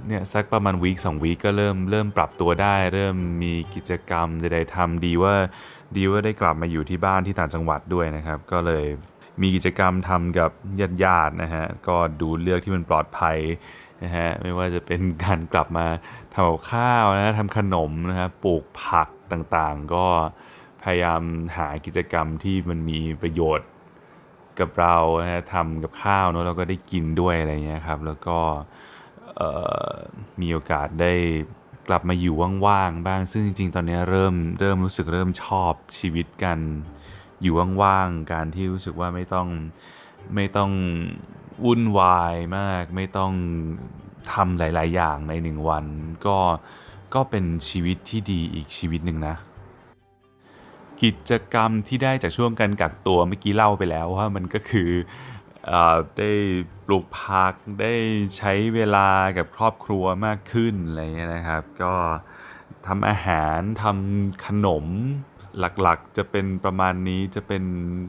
[0.07, 5.35] เนี่ยสักประมาณวีคสองวีคก็เริ่มเริ่มปรับตัวได้ เริ่มมีกิจกรรมใดๆทำดีว่า
[5.97, 8.85] ดีว่าได้กลับมาอยู่ที่บ้านที่ต่างจังหวัดด้วยนะครับ ก็เลย
[9.41, 10.51] มีกิจกรรมทำกับ
[11.05, 13.39] ญาติๆนะฮะก็ดูเลือกที่มันปลอดภัย
[14.05, 15.87] นะฮะไม่ว่าจะเป็นการกลับมา
[16.35, 20.07] ทำข้าวนะทำขนมนะครับปลูกผักต่างๆ ก็
[20.83, 21.23] พยายาม
[21.57, 23.69] หากิจกรรมที่มันมีประโยชน์
[24.61, 28.39] กับเรานะฮะทำกับข้าวเนาะเราก็ได้กินด้วยอะไรเงี้ยครับ แล้วก็
[30.41, 31.13] มีโอกาสได้
[31.89, 32.35] กลับมาอยู่
[32.67, 36.59] ว่างๆบ้าง ซึ่งจริงๆ ตอนนี้เริ่มเริ่มรู้สึกเริ่มชอบชีวิตกัน
[37.43, 39.49] อยู่ว่างๆการที่รู้สึกว่าไม่ต้อง
[40.35, 40.71] ไม่ต้อง
[41.65, 43.33] วุ่นวายมาก ไม่ต้อง
[44.33, 45.85] ทำหลาย ๆ อย่างในหนึ่งวัน
[46.27, 46.39] ก็
[47.15, 49.37] ก็เป็นชีวิตที่ดีอีกชีวิตหนึ่งนะ
[51.03, 54.91] กิจกรรมที่ได้จากช่วงการกักตัวเมื่อกี้เล่าไปแล้วว่ามันก็คือ
[56.19, 56.31] ได้
[56.87, 57.95] ปลูกผักได้
[58.37, 61.95] ใช้เวลากับครอบครัวมากขึ้นอะไรเงี้ยนะครับ ก็
[62.87, 64.87] ทำอาหารทำขนม
[65.59, 67.65] หลักๆ จะเป็นประมาณนี้จะเป็น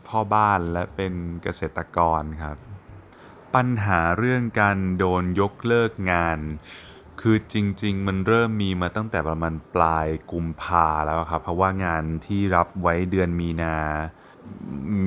[0.08, 2.58] พ่อบ้านและเป็นเกษตรกรครับ
[3.56, 6.40] ปัญหาเรื่องการโดนยกเลิกงาน
[7.22, 13.78] คือจริง ๆ มันเริ่มมีมาตั้งแต่ประมาณปลายกุมภาแล้วครับ เพราะว่างานที่รับไว้เดือนมีนา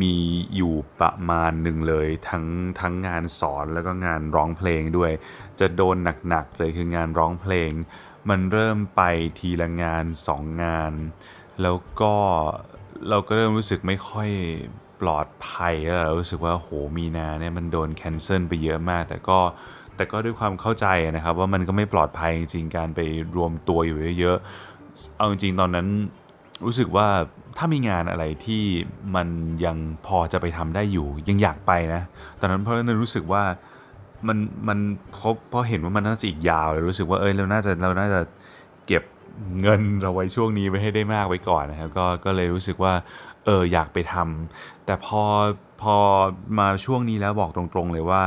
[0.01, 0.17] มี
[0.55, 2.45] อยู่ประมาณหนึ่งเลย ทั้ง
[2.81, 5.13] ทั้งงานสอนแล้วก็งานร้องเพลงด้วย
[5.61, 5.97] จะโดน
[6.29, 7.71] หนักๆเลยคืองานร้องเพลง
[8.29, 9.03] มันเริ่มไป
[9.39, 10.93] ทีละงานสองงาน
[11.63, 12.13] แล้วก็
[13.09, 14.31] เราก็เริ่มรู้สึกไม่ค่อย
[15.01, 19.39] ปลอดภัยแล้วรู้สึกว่าโหมีนาเนี่ยมันโดนแคนเซิลไปเยอะมาก แต่ก็
[19.97, 20.87] แต่ก็ด้วยความเข้าใจ
[21.17, 23.01] นะครับ ว่ามันก็ไม่ปลอดภัยจริงๆการไป
[23.37, 25.87] รวมตัวอยู่เยอะๆเอาจริงๆตอนนั้น
[26.65, 27.07] รู้สึกว่า
[27.57, 28.63] ถ้ามีงานอะไรที่
[29.15, 29.29] มัน
[29.65, 32.03] ยังพอจะไปทำได้อยู่ ยังอยากไปนะ
[32.41, 33.43] ตอนนั้นเพราะนั้นรู้สึกว่า
[34.29, 34.39] มัน
[34.69, 34.79] มัน
[35.13, 38.21] เพราะเพราะเห็นว่ามันน่าจะอีกยาวเลยรู้สึกว่าเออเราน่าจะเราน่าจะ
[38.87, 39.03] เก็บ
[39.63, 42.95] เงินเราไว้ช่วงนี้ไว้ให้ได้มากไว้ก่อนนะครับก็ก็เลยรู้สึกว่า
[43.47, 45.23] เอออยากไปทำแต่พอ
[45.83, 45.97] พอ
[46.59, 48.25] มาช่วงนี้แล้วบอกตรงๆเลยว่า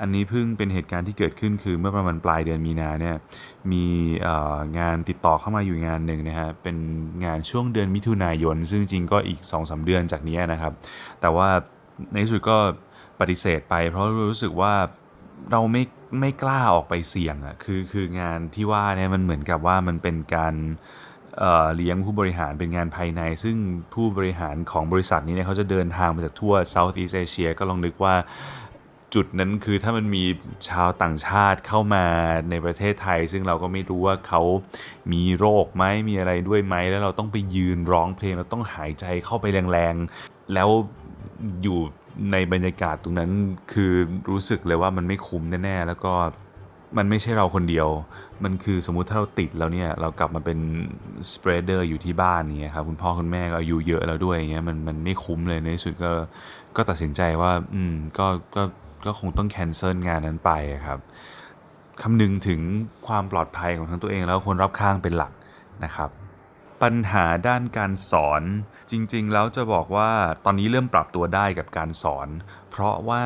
[0.00, 3.16] อันนี้เพิ่งเป็นเหตุการณ์ที่เกิดขึ้นคือเมื่อประมาณปลายเดือนมีนาเนี่ย
[3.72, 3.84] มี
[4.78, 6.76] งานติดต่อเข้ามาอยู่งานหนึ่งนะฮะเป็น
[7.24, 10.72] งานช่วงเดือนมิถุนายน ซึ่งจริงก็อีก2อสเดือนจากนี้นะครับ
[11.20, 11.48] แต่ว่า
[12.12, 12.56] ในที่สุดก็
[13.20, 14.72] ปฏิเสธไป เพราะรู้สึกว่า
[15.50, 15.82] เราไม่
[16.20, 20.54] ไม่กล้าออกไปเสี่ยงอะ่ะคือคืองานที่ว่าเนี่ยมันเหมือนกับว่ามันเป็นการ
[21.76, 23.56] เลี้ยงผู้บริหารเป็นงานภายใน ซึ่ง
[23.94, 28.14] ผู้บริหารของบริษัทนี้เนี่ยเขาจะเดินทางมาจากทั่ว Southeast Asia ก็ลองนึกว่า
[29.14, 30.24] จุดนั้นคือถ้ามันมี
[30.70, 32.06] ชาวต่างชาติเข้ามา
[32.50, 34.42] ในประเทศไทย ซึ่งเราก็ไม่รู้ว่าเขา
[35.12, 40.68] มีโรคไหมมีอะไรด้วยไหมแล้วเราต้องไปยืนร้องเพลงเราต้องหายใจเข้าไปแรงๆแล้ว
[41.62, 41.80] อยู่
[42.32, 43.30] ในบรรยากาศตรงนั้น
[43.72, 43.92] คือ
[44.30, 46.12] รู้สึกเลยว่ามันไม่คุ้มแน่ๆแล้วก็
[46.98, 47.88] มันไม่ใช่เราคนเดียว
[48.44, 50.58] มันคือสมมุติถ้าเราติดแล้วเนี่ย เรากลับมาเป็น
[51.32, 56.12] สเปรเดอร์อยู่ที่บ้านเนี่ยครับคุณพ่อคุณแม่ก็อายุเยอะแล้วด้วยอย่างเงี้ยมันมันไม่คุ้มเลยในที่สุดก็
[56.76, 58.62] ก็ตัดสินใจว่า อืมก็ก็
[59.04, 60.50] ก็คงต้องแคนเซิลงานนั้นไป
[60.86, 60.98] ครับ
[62.02, 62.60] คำนึงถึง
[63.06, 65.32] ความปลอดภัยของทั้งตัวเองแล้วคนรอบข้างเป็นหลัก
[65.84, 66.10] นะครับ
[66.82, 68.42] ปัญหาด้านการสอน
[68.90, 70.10] จริง ๆ แล้วจะบอกว่า
[70.44, 72.28] ตอนนี้เริ่มปรับตัวได้กับการสอน
[72.70, 73.22] เพราะว่า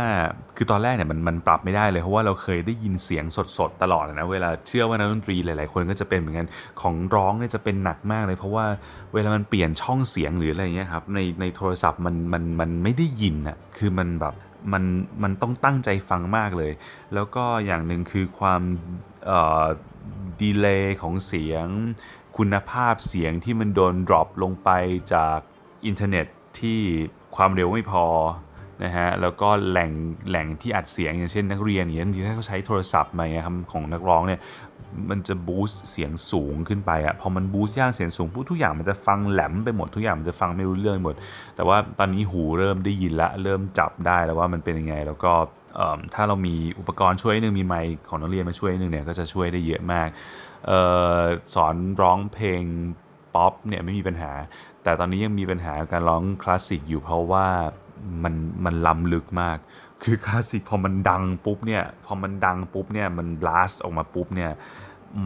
[0.56, 3.24] คือตอนแรกเนี่ยมันมันปรับไม่ได้เลยเพราะว่าเราเคยได้ยินเสียง
[3.58, 6.46] สดๆตลอดนะเวลาเชื่อว่านักดนตรีหลายๆ คนก็จะเป็นเหมือนกัน
[6.80, 8.66] ของร้องเนี่ยจะเป็นหนักมากเลย เพราะว่า
[9.14, 14.34] เวลามันเปลี่ยนช่องเสียงหรืออะไรเงี้ยครับในในโทรศัพท์มันมันมันไม่ได้ยินอะคือมันแบบ
[14.72, 14.84] มัน
[15.22, 16.72] มันต้องตั้งใจฟังมากเลย
[17.14, 18.62] แล้วก็อย่างหนึ่งคือความ
[20.40, 21.66] delay ของเสียง
[22.36, 24.70] คุณภาพเสียงที่มันโดน drop ลงไป
[25.14, 25.38] จาก
[25.86, 26.26] อินเทอร์เน็ต
[26.60, 26.80] ที่
[27.36, 28.06] ความเร็วไม่พอ
[28.84, 29.90] นะฮะแล้วก็แหล่ง
[30.28, 34.40] แหล่งที่อัดเสียงอย่างเช่นนักเรียนอย่างนี้ถ้าเขาใช้โทรศัพท์มาครับของนักร้องเนี่ย
[35.10, 41.14] มันจะ boost เสียงสูงขึ้นไปอะพอมัน boost ย่านเสียงสูงปุ๊บทุกอย่างมันจะฟังแหลมไปหมดทุกอย่างมันจะฟังไม่รู้เรื่องหมด
[41.56, 45.32] แต่ว่าตอนนี้หูเริ่มได้ยินละเริ่มจับได้แล้วว่ามันเป็นยังไง แล้วก็
[46.14, 50.08] ถ้าเรามีอุปกรณ์ช่วยนึงมีไมค์ของนักเรียนมาช่วยนึงเนี่ยก็จะช่วยได้เยอะมาก
[50.70, 50.72] อ
[51.20, 51.22] อ
[51.54, 52.62] สอนร้องเพลง
[53.34, 54.32] ป๊อปเนี่ยไม่มีปัญหา
[54.82, 57.46] แต่ตอนนี้ยังมีปัญหาการร้องคลาสสิกอยู่เพราะว่า
[58.24, 58.34] มัน
[58.64, 59.58] มันล้ำลึกมาก
[60.02, 64.52] คือคลาสสิกพอมันดังปุ๊บเนี่ย พอมันดังปุ๊บเนี่ย มัน blast ออกมาปุ๊บเนี่ย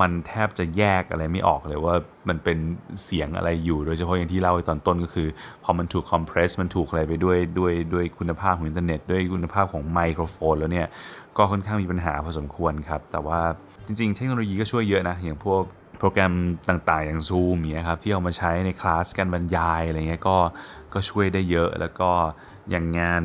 [0.01, 1.95] มันแทบจะแยกอะไรไม่ออกเลยว่า
[2.29, 2.59] มันเป็น
[3.05, 5.29] เสียงอะไรอยู่ โดยเฉพาะอย่างที่เล่าไปตอนต้นก็คือ
[5.65, 10.87] พอมันถูกคอมเพรส มันถูกอะไรไปด้วยด้วยด้วยคุณภาพของอินเทอร์เน็ต ด้วยคุณภาพของไมโครโฟนแล้วเนี่ย
[11.37, 13.41] ก็ค่อนข้างมีปัญหาพอสมควรครับ แต่ว่า
[13.87, 15.63] จริง ๆ เทคโนโลยีก็ช่วยเยอะนะ อย่างพวก
[15.99, 16.35] โปรแกรม
[16.69, 20.37] ต่างๆ อย่าง Zoom เงี้ยครับที่เอามาใช้ในคลาสการบรรยายอะไรเงี้ยก็
[20.95, 22.11] ก็ช่วยได้เยอะแล้วก็
[22.71, 23.23] อย่างงาน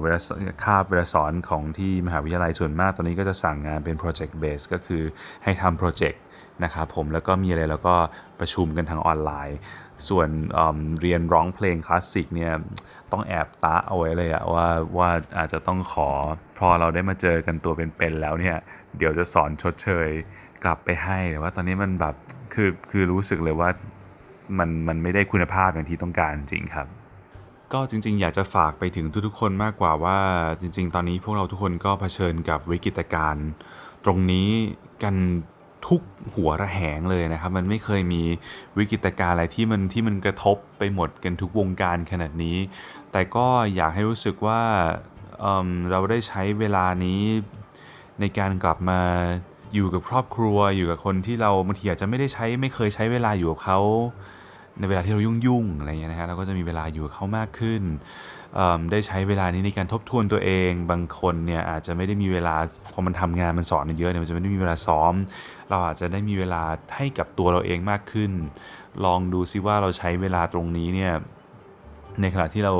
[0.00, 0.18] เวลา
[0.64, 5.02] คาบเวลาสอนของที่มหาวิทยาลัยส่วนมาก ตอนนี้ก็จะสั่งงานเป็น project base ก็คือ
[5.44, 6.22] ให้ทำโปรเจกต์
[6.64, 7.94] นะครับผมแล้วก็มีอะไรแล้วก็
[8.40, 9.58] ประชุมกันทางออนไลน์
[10.08, 12.52] ส่วนเเรียนร้องเพลงคลาสสิกเนี่ย
[13.12, 14.66] ต้องแอบตาเอาไว้เลยอะว่า
[14.98, 16.10] ว่าอาจจะต้องขอ
[16.58, 18.56] พอเราได้มาเจอกันตัวเป็นๆแล้วเนี่ย
[18.98, 20.08] เดี๋ยวจะสอนชดเชย
[20.64, 22.14] กลับไปให้แต่ว่าตอนนี้มันแบบ
[22.54, 23.68] คือคือรู้สึกเลยว่า
[24.58, 26.86] มันมันไม่ได้คุณภาพอย่างที่ต้องการจริงครับ
[27.72, 30.18] ก็จริง ๆ อยากจะฝากไปถึงทุกๆ คนมากกว่าว่า
[30.60, 33.48] จริง ๆ ตอนนี้พวกเราทุกคนก็เผชิญกับวิกฤตการณ์
[34.04, 34.48] ตรงนี้
[35.02, 35.16] กัน
[35.88, 36.00] ทุก
[36.34, 38.22] หัวระแหงเลยนะครับ มันไม่เคยมี
[38.78, 42.56] วิกฤตการณ์อะไรที่มันที่มันกระทบไปหมดกันทุกวงการขนาดนี้
[43.12, 44.60] แต่ก็อยากให้รู้สึกว่า
[45.40, 47.20] เเราได้ใช้เวลานี้
[48.20, 49.00] ในการกลับมา
[49.74, 53.80] อยู่กับครอบครัวอยู่กับคนที่เราบางทีอาจจะไม่ได้ใช้ไม่เคยใช้เวลาอยู่กับเขา
[54.80, 57.82] ในเวลาที่เรายุ่งๆอะไรเงี้ยนะฮะเราก็จะมีเวลาอยู่กับเขามากขึ้น
[58.90, 62.56] ได้ใช้เวลานี้ในการทบทวนตัวเอง บางคนเนี่ยอาจจะไม่ได้มีเวลา
[62.92, 65.14] พอมันทำงานมันสอนเยอะเนี่ยมันจะไม่ได้มีเวลาซ้อม
[65.70, 66.62] เราอาจจะได้มีเวลา
[66.96, 68.30] ให้กับตัวเราเองมากขึ้น
[69.04, 71.12] ลองดูซิว่าเราใช้เวลาตรงนี้เนี่ย
[72.20, 72.74] ในขณะที่เรา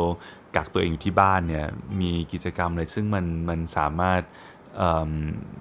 [0.57, 1.67] กักตัวเองอยู่ที่บ้านเนี่ย
[2.01, 4.23] มีกิจกรรมอะไรซึ่งมันมันสามารถ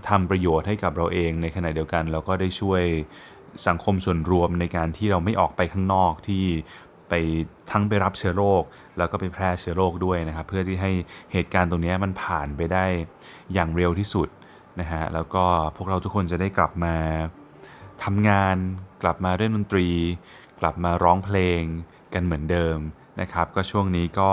[0.10, 2.84] ทำประโยชน์ให้กับเราเองในขณะเดียวกัน เราก็ได้ช่วย
[3.68, 6.44] สังคมส่วนรวมในการที่เราไม่ออกไปข้างนอกที่
[7.10, 7.14] ไป
[7.72, 8.64] ทั้งไปรับเชื้อโรค
[8.98, 10.92] แล้วก็ไปแพร่เชื้อโรคด้วยนะครับ เพื่อที่ให้
[11.34, 12.86] เหตุการณ์ตรงนี้มันผ่านไปได้
[13.54, 14.28] อย่างเร็วที่สุด
[14.80, 15.44] นะฮะแล้วก็
[15.76, 16.96] พวกเราทุกคนจะได้กลับมา
[18.04, 18.56] ทำงาน
[19.04, 19.88] กลับมาเล่นดนตรี
[20.60, 21.62] กลับมาร้องเพลง
[22.14, 22.78] กันเหมือนเดิม
[23.22, 24.30] นะครับ ก็ช่วงนี้ก็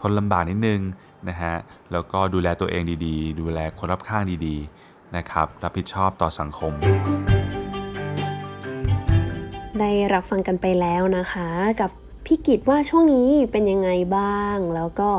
[0.00, 0.80] ทนลำบากนิดนึง
[1.28, 1.54] นะฮะ
[1.92, 6.72] แล้วก็ดูแลตัวเองดีๆ ดูแลคนรอบข้างดีๆนะครับรับผิดชอบต่อสังคม
[9.80, 11.48] ได้รับฟังกันไปแล้วนะคะ
[11.80, 11.90] กับ
[12.26, 15.10] พี่กิตว่าช่วงนี้เป็นยังไงบ้าง แล้วก็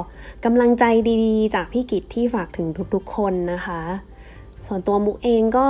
[0.46, 0.84] กำลังใจ
[1.26, 3.82] ดีๆ จากพี่กิตที่ฝากถึงทุกๆ คนนะคะ
[4.66, 5.68] ส่วนตัวมุกเองก็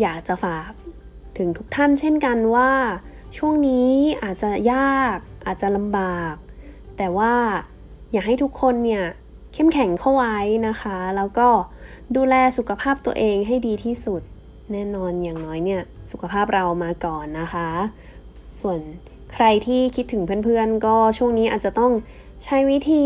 [0.00, 0.70] อยากจะฝาก
[1.38, 2.70] ถึงทุกท่านเช่นกันว่า
[3.36, 3.90] ช่วงนี้
[4.22, 6.34] อาจจะยากอาจจะลำบาก
[6.96, 7.34] แต่ว่า
[8.12, 9.04] อยากให้ทุกคนเนี่ย
[9.52, 10.36] เข้มแข็งเข้าไว้
[10.68, 11.48] นะคะ แล้วก็
[12.16, 14.22] ดูแลสุขภาพตัวเองให้ดีที่สุด
[14.72, 17.68] แน่นอนอย่างน้อยเนี่ยสุขภาพเรามาก่อนนะคะ
[18.60, 18.78] ส่วน
[19.34, 21.92] ใครที่คิดถึงเพื่อนๆ ก็ช่วงนี้อาจจะต้อง
[22.44, 23.04] ใช้วิธี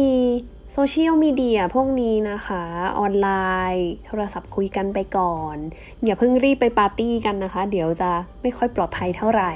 [0.72, 2.62] โซเชียลมีเดียพวกนี้นะคะ
[2.98, 3.28] ออนไล
[3.74, 5.56] น์ โทรศัพท์คุยกันไปก่อน
[6.04, 8.10] อย่าเพิ่งรีบไปปาร์ตี้กันนะคะ เดี๋ยวจะ
[8.42, 9.52] ไม่ค่อยปลอดภัยเท่าไหร่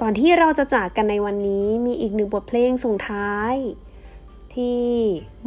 [0.00, 3.54] ก่อนที่เราจะจากกันในวันนี้มีอีกหนึ่งบทเพลงส่งท้าย
[4.54, 4.82] ที่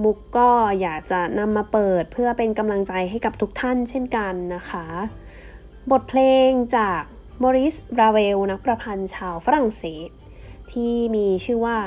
[0.04, 0.50] มุกก็
[0.82, 4.86] อยากจะนำมาเปิดเพื่อเป็นกำลังใจให้กับทุกท่านเช่นกันนะคะ
[5.92, 7.02] บทเพลงจาก
[7.42, 10.10] มอริส ราเวล นักประพันธ์ชาวฝรั่งเศส
[10.72, 11.78] ที่มีชื่อว่า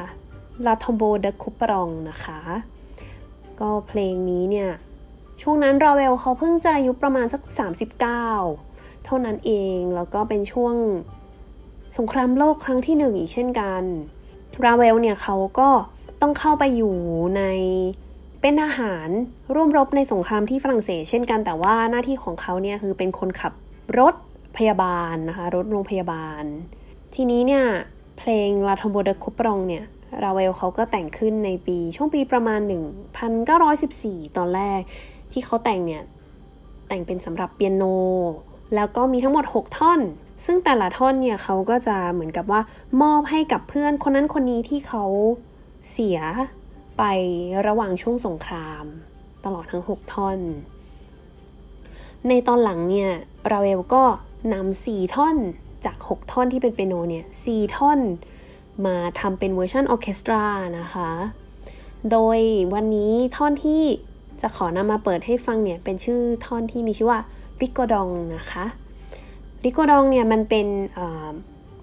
[0.66, 2.40] ลาทอมโบเดคูปรองนะคะ
[3.60, 4.70] ก็เพลงนี้เนี่ย
[5.42, 7.42] ช่วงนั้นราเวลเขาเพิ่งจะอายุประมาณสัก
[8.24, 10.74] 39 เท่านั้นเอง แล้วก็เป็นช่วง
[11.98, 13.82] สงครามโลกครั้งที่หนึ่งอีกเช่นกัน
[14.64, 15.70] ราเวลเนี่ยเขาก็
[16.20, 16.94] ต้องเข้าไปอยู่
[17.36, 17.42] ใน
[18.40, 19.08] เป็นทหาร
[19.54, 23.52] ร่วมรบในสงครามที่ฝรั่งเศสเช่นกันแต่ว่าหน้าที่ของเขาเนี่ยคือเป็นคนขับ
[23.98, 24.14] รถ
[24.56, 26.44] พยาบาลนะคะ รถโรงพยาบาล
[27.14, 27.64] ทีนี้เนี่ย
[28.18, 29.84] เพลงลาทอมโบเดคุปรองเนี่ย
[30.22, 32.60] ราเวลเขาก็แต่งขึ้นในปีช่วงปีประมาณ
[33.48, 34.80] 1914 ตอนแรก
[35.32, 36.02] ที่เขาแต่งเนี่ย
[36.88, 37.84] แต่งเป็นสำหรับเปียโน
[38.74, 40.00] แล้วก็มีทั้งหมด 6 ท่อน
[40.44, 42.60] ซึ่งแต่ละท่อนเนี่ยเขาก็จะเหมือนกับว่า
[43.02, 45.04] มอบให้กับเพื่อนคนนั้นคนนี้ที่เขา
[45.90, 46.18] เสีย
[46.98, 47.02] ไป
[47.66, 48.84] ระหว่างช่วงสงคราม
[49.44, 50.38] ตลอดทั้ง 6 ท่อน
[52.28, 53.10] ในตอนหลังเนี่ย
[53.50, 54.04] ราเวลก็
[54.52, 55.36] นำสี่ท่อน
[55.84, 57.98] จาก 6 ท่อนที่เป็นเปียโนเนี่ยสี่ท่อน
[58.86, 60.44] มาทำเป็นเวอร์ชันออเคสตรา
[60.78, 61.10] นะคะ
[62.10, 62.38] โดย
[62.74, 63.82] วันนี้ท่อนที่
[64.40, 67.20] จะขอนำมาเปิดให้ฟังเนี่ยเป็นชื่อท่อนที่มีชื่อว่า
[67.60, 68.64] ริโกดองนะคะ
[69.64, 70.66] ริโกดองเนี่ยมันเป็น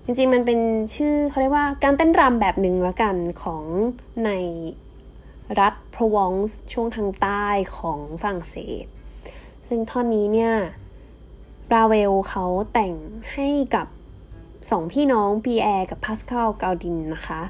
[0.06, 0.60] จริงๆ มันเป็น
[0.96, 3.64] ชื่อเขาเรียกว่าการเต้นรำแบบหนึ่งละกันของ
[4.26, 4.32] ใน
[5.60, 7.46] รัฐโพรวองส์ช่วงทางใต้
[7.78, 8.86] ของฝรั่งเศส
[9.68, 10.54] ซึ่งท่อนนี้เนี่ย
[11.74, 12.94] ราเวลเขาแต่ง
[13.34, 13.88] ให้กับ
[14.70, 17.42] สองพี่น้องปีแอร์กับพาสคาลกาดินนะคะ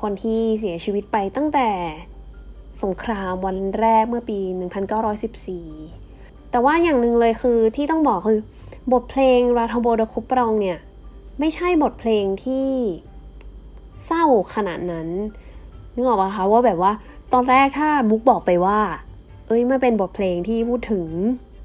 [0.00, 1.68] คนที่เสียชีวิตไปตั้งแต่
[2.82, 4.38] สงครามวันแรกเมื่อปี
[5.24, 8.40] 1914 แต่ว่าอย่างหนึ่งเลยคือที่ต้องบอกคือ
[8.92, 10.78] บทเพลงราทโบดคุปรองเนี่ย
[11.40, 12.68] ไม่ใช่บทเพลงที่
[14.06, 14.24] เศร้า
[14.54, 15.08] ขนาดนั้น
[15.94, 16.92] นึกออกปะคะว่าแบบว่า
[17.32, 18.80] ตอนแรกถ้ามุกบอกไปว่า
[19.46, 21.06] เอ้ยไม่เป็นบทเพลงที่พูดถึง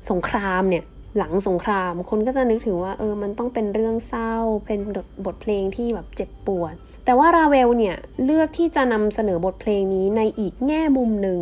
[0.10, 0.84] สงครามเนี่ย
[1.18, 4.34] หลังสงครามคนก็จะนึกถึงว่าเออมันต้องเป็นเรื่องเศร้า
[4.66, 4.80] เป็น
[5.26, 11.42] บทเพลงที่แบบเจ็บปวด แต่ว่าราเวลเนี่ยเลือกที่จะนำเสนอบทเพลงนี้ในอีกแง่มุมหนึ่ง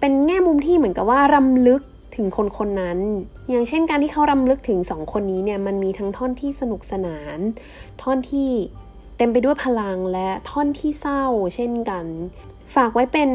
[0.00, 1.82] เป็นแง่มุมที่เหมือนกับว่ารำลึก
[2.14, 2.98] ถึงคนคนนั้น
[3.50, 7.38] อย่างเช่นการที่เขารำลึกถึงสองคนนี้เนี่ยมันมีทั้งท่อนที่สนุกสนาน
[8.02, 8.50] ท่อนที่
[9.16, 12.06] เต็มไปด้วยพลังและท่อนที่เศร้า เช่นกัน
[12.74, 13.30] ฝากไว้เป็น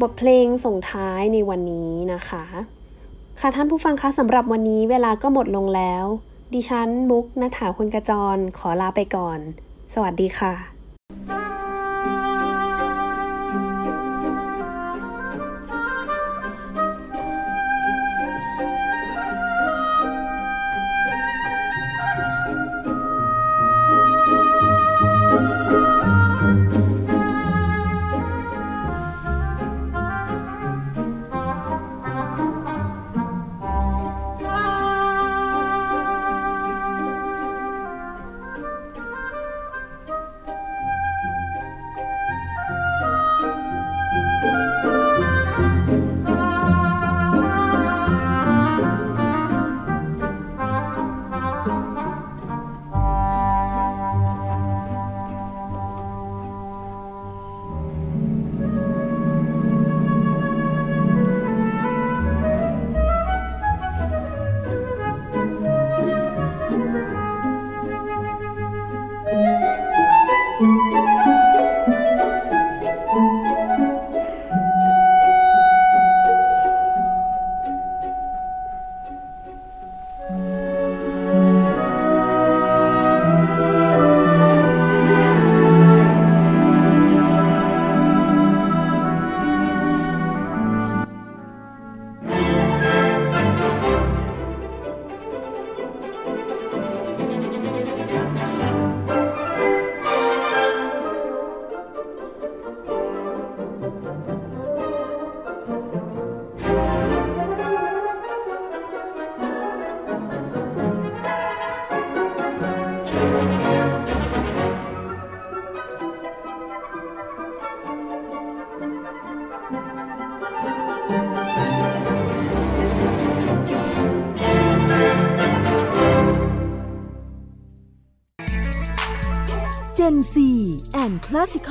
[0.00, 2.44] บทเพลงส่งท้ายในวันนี้นะคะ
[3.40, 6.04] ค่ะท่านผู้ฟังคะสำหรับวันนี้เวลาก็หมดลงแล้ว
[6.54, 9.38] ดิฉันมุกนัฐาคุณกระจรขอลาไปก่อน
[9.94, 10.77] สวัสดีค่ะ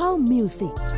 [0.07, 0.96] เ